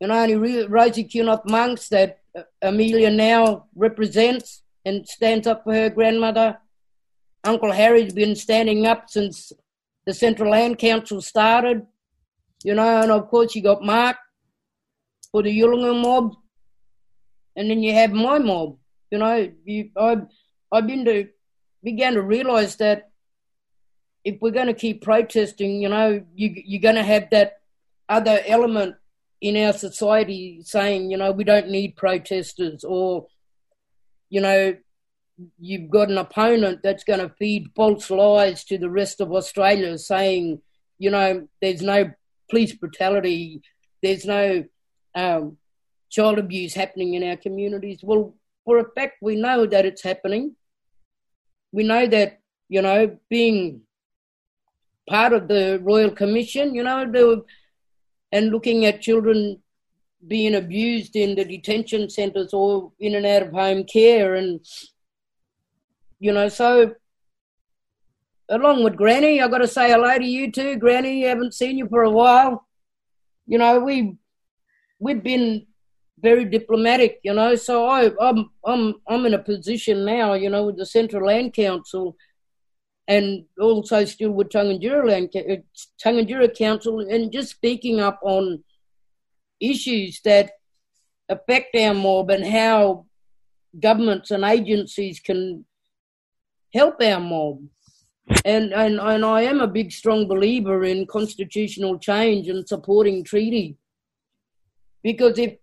you 0.00 0.08
know, 0.08 0.22
only 0.22 0.66
Rosie 0.66 1.04
Kunoth 1.04 1.48
Monks 1.48 1.88
that 1.88 2.20
uh, 2.36 2.42
Amelia 2.62 3.10
now 3.10 3.66
represents 3.74 4.62
and 4.84 5.06
stands 5.08 5.46
up 5.46 5.64
for 5.64 5.74
her 5.74 5.90
grandmother. 5.90 6.58
Uncle 7.44 7.72
Harry's 7.72 8.12
been 8.12 8.36
standing 8.36 8.86
up 8.86 9.08
since 9.08 9.52
the 10.06 10.14
Central 10.14 10.50
Land 10.50 10.78
Council 10.78 11.20
started, 11.20 11.86
you 12.64 12.74
know, 12.74 13.02
and 13.02 13.10
of 13.10 13.28
course 13.28 13.54
you 13.54 13.62
got 13.62 13.82
Mark 13.82 14.16
for 15.30 15.42
the 15.42 15.60
Yolngu 15.60 16.00
mob, 16.00 16.34
and 17.56 17.70
then 17.70 17.82
you 17.82 17.92
have 17.92 18.12
my 18.12 18.38
mob. 18.38 18.76
You 19.10 19.18
know, 19.18 19.50
you, 19.64 19.90
I 19.96 20.18
I've 20.70 20.86
been 20.86 21.04
to 21.06 21.28
began 21.82 22.14
to 22.14 22.22
realise 22.22 22.76
that 22.76 23.10
if 24.24 24.40
we're 24.40 24.50
going 24.50 24.66
to 24.66 24.74
keep 24.74 25.02
protesting, 25.02 25.80
you 25.80 25.88
know, 25.88 26.22
you 26.34 26.52
you're 26.54 26.82
going 26.82 26.96
to 26.96 27.02
have 27.02 27.30
that 27.30 27.60
other 28.08 28.40
element 28.46 28.96
in 29.40 29.56
our 29.56 29.72
society 29.72 30.60
saying, 30.64 31.10
you 31.10 31.16
know, 31.16 31.30
we 31.30 31.44
don't 31.44 31.70
need 31.70 31.96
protesters, 31.96 32.84
or 32.84 33.26
you 34.28 34.40
know, 34.40 34.76
you've 35.58 35.90
got 35.90 36.10
an 36.10 36.18
opponent 36.18 36.80
that's 36.82 37.04
going 37.04 37.20
to 37.20 37.34
feed 37.38 37.70
false 37.74 38.10
lies 38.10 38.64
to 38.64 38.78
the 38.78 38.90
rest 38.90 39.20
of 39.20 39.32
Australia, 39.32 39.96
saying, 39.96 40.60
you 40.98 41.10
know, 41.10 41.48
there's 41.62 41.82
no 41.82 42.10
police 42.50 42.72
brutality, 42.72 43.62
there's 44.02 44.24
no 44.24 44.64
um, 45.14 45.56
child 46.10 46.38
abuse 46.38 46.74
happening 46.74 47.14
in 47.14 47.22
our 47.22 47.36
communities. 47.36 48.00
Well, 48.02 48.34
for 48.68 48.80
a 48.80 48.90
fact, 48.94 49.14
we 49.22 49.34
know 49.34 49.64
that 49.64 49.86
it's 49.86 50.02
happening. 50.02 50.54
we 51.72 51.84
know 51.84 52.06
that, 52.06 52.40
you 52.68 52.82
know, 52.82 53.16
being 53.30 53.80
part 55.08 55.32
of 55.32 55.48
the 55.48 55.80
Royal 55.82 56.10
Commission, 56.10 56.74
you 56.74 56.82
know, 56.82 57.10
the, 57.10 57.44
and 58.30 58.50
looking 58.50 58.84
at 58.84 59.00
children 59.00 59.62
being 60.26 60.54
abused 60.54 61.16
in 61.16 61.34
the 61.34 61.46
detention 61.46 62.10
centres 62.10 62.52
or 62.52 62.92
in 63.00 63.14
and 63.14 63.24
out 63.24 63.44
of 63.44 63.52
home 63.52 63.84
care. 63.84 64.34
And, 64.34 64.60
you 66.20 66.32
know, 66.34 66.48
so 66.50 66.94
along 68.50 68.84
with 68.84 68.96
Granny, 68.96 69.40
I've 69.40 69.50
got 69.50 69.58
to 69.58 69.68
say 69.68 69.88
hello 69.88 70.18
to 70.18 70.24
you 70.24 70.52
too, 70.52 70.76
Granny. 70.76 71.22
Haven't 71.22 71.54
seen 71.54 71.78
you 71.78 71.88
for 71.88 72.02
a 72.02 72.10
while. 72.10 72.66
You 73.46 73.56
know, 73.56 73.80
we 73.80 74.18
we've 74.98 75.22
been 75.22 75.66
very 76.20 76.44
diplomatic, 76.44 77.20
you 77.22 77.34
know. 77.34 77.54
So 77.54 77.86
I, 77.86 78.10
I'm 78.20 78.50
I'm 78.64 78.94
I'm 79.08 79.26
in 79.26 79.34
a 79.34 79.38
position 79.38 80.04
now, 80.04 80.34
you 80.34 80.50
know, 80.50 80.64
with 80.66 80.76
the 80.76 80.86
Central 80.86 81.26
Land 81.26 81.54
Council, 81.54 82.16
and 83.06 83.44
also 83.60 84.04
still 84.04 84.30
with 84.30 84.48
Tangentyere 84.48 85.06
Land 85.06 85.34
uh, 85.36 86.48
Council, 86.48 87.00
and 87.00 87.32
just 87.32 87.50
speaking 87.50 88.00
up 88.00 88.20
on 88.22 88.64
issues 89.60 90.20
that 90.24 90.52
affect 91.28 91.74
our 91.76 91.94
mob 91.94 92.30
and 92.30 92.46
how 92.46 93.06
governments 93.78 94.30
and 94.30 94.44
agencies 94.44 95.20
can 95.20 95.64
help 96.72 97.00
our 97.02 97.20
mob. 97.20 97.62
And, 98.44 98.74
and 98.74 99.00
and 99.00 99.24
I 99.24 99.42
am 99.42 99.60
a 99.60 99.66
big 99.66 99.90
strong 99.90 100.28
believer 100.28 100.84
in 100.84 101.06
constitutional 101.06 101.98
change 101.98 102.48
and 102.48 102.68
supporting 102.68 103.24
treaty. 103.24 103.78
Because 105.02 105.38
if 105.38 105.54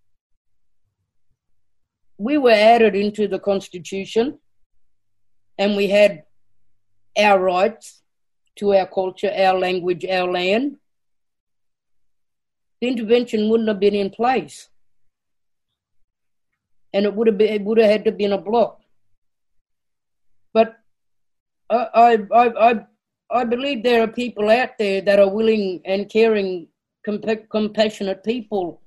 we 2.17 2.37
were 2.37 2.51
added 2.51 2.95
into 2.95 3.27
the 3.27 3.39
constitution 3.39 4.39
and 5.57 5.75
we 5.75 5.87
had 5.87 6.23
our 7.17 7.39
rights 7.39 8.01
to 8.57 8.73
our 8.73 8.87
culture, 8.87 9.31
our 9.35 9.57
language, 9.57 10.05
our 10.05 10.31
land, 10.31 10.77
the 12.81 12.87
intervention 12.87 13.49
wouldn't 13.49 13.69
have 13.69 13.79
been 13.79 13.95
in 13.95 14.09
place. 14.09 14.69
And 16.93 17.05
it 17.05 17.13
would 17.13 17.27
have 17.27 17.37
been, 17.37 17.53
it 17.53 17.61
would 17.63 17.77
have 17.77 17.89
had 17.89 18.05
to 18.05 18.11
been 18.11 18.31
a 18.31 18.37
block. 18.37 18.79
But 20.53 20.77
I, 21.69 22.19
I, 22.33 22.69
I, 22.69 22.85
I 23.29 23.43
believe 23.43 23.83
there 23.83 24.03
are 24.03 24.07
people 24.07 24.49
out 24.49 24.77
there 24.77 25.01
that 25.01 25.19
are 25.19 25.29
willing 25.29 25.81
and 25.83 26.09
caring, 26.09 26.67
comp- 27.05 27.49
compassionate 27.49 28.23
people 28.23 28.81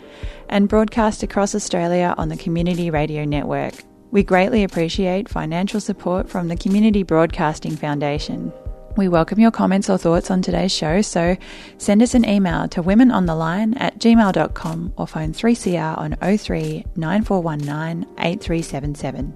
and 0.49 0.69
broadcast 0.69 1.21
across 1.21 1.53
Australia 1.53 2.15
on 2.17 2.29
the 2.29 2.37
Community 2.37 2.89
Radio 2.89 3.25
Network. 3.25 3.73
We 4.11 4.23
greatly 4.23 4.63
appreciate 4.63 5.29
financial 5.29 5.79
support 5.79 6.29
from 6.29 6.47
the 6.47 6.55
Community 6.55 7.03
Broadcasting 7.03 7.75
Foundation. 7.75 8.51
We 8.97 9.07
welcome 9.07 9.39
your 9.39 9.51
comments 9.51 9.89
or 9.89 9.97
thoughts 9.97 10.29
on 10.29 10.41
today's 10.41 10.71
show, 10.71 11.01
so 11.01 11.37
send 11.77 12.01
us 12.01 12.15
an 12.15 12.27
email 12.27 12.67
to 12.69 12.83
womenontheline 12.83 13.79
at 13.79 13.99
gmail.com 13.99 14.93
or 14.97 15.07
phone 15.07 15.33
3CR 15.33 15.97
on 15.97 16.37
03 16.37 16.85
9419 16.95 18.09
8377. 18.17 19.33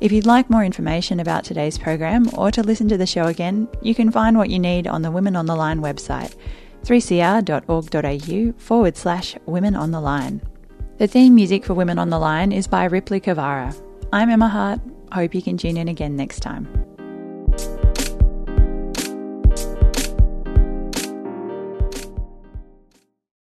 If 0.00 0.12
you'd 0.12 0.26
like 0.26 0.48
more 0.50 0.64
information 0.64 1.18
about 1.18 1.44
today's 1.44 1.78
program 1.78 2.28
or 2.36 2.50
to 2.52 2.62
listen 2.62 2.88
to 2.88 2.96
the 2.96 3.06
show 3.06 3.24
again, 3.24 3.68
you 3.82 3.94
can 3.94 4.12
find 4.12 4.36
what 4.36 4.50
you 4.50 4.58
need 4.58 4.86
on 4.86 5.02
the 5.02 5.10
Women 5.10 5.34
on 5.34 5.46
the 5.46 5.56
Line 5.56 5.80
website, 5.80 6.34
3cr.org.au 6.84 8.52
forward 8.58 8.96
slash 8.96 9.36
Women 9.46 9.74
on 9.74 9.90
the 9.90 10.00
Line. 10.00 10.40
The 10.98 11.06
theme 11.06 11.34
music 11.34 11.64
for 11.64 11.74
Women 11.74 11.98
on 11.98 12.10
the 12.10 12.18
Line 12.18 12.52
is 12.52 12.66
by 12.66 12.84
Ripley 12.84 13.20
Kavara. 13.20 13.74
I'm 14.12 14.30
Emma 14.30 14.48
Hart. 14.48 14.80
Hope 15.12 15.34
you 15.34 15.42
can 15.42 15.56
tune 15.56 15.76
in 15.76 15.88
again 15.88 16.16
next 16.16 16.40
time. 16.40 16.87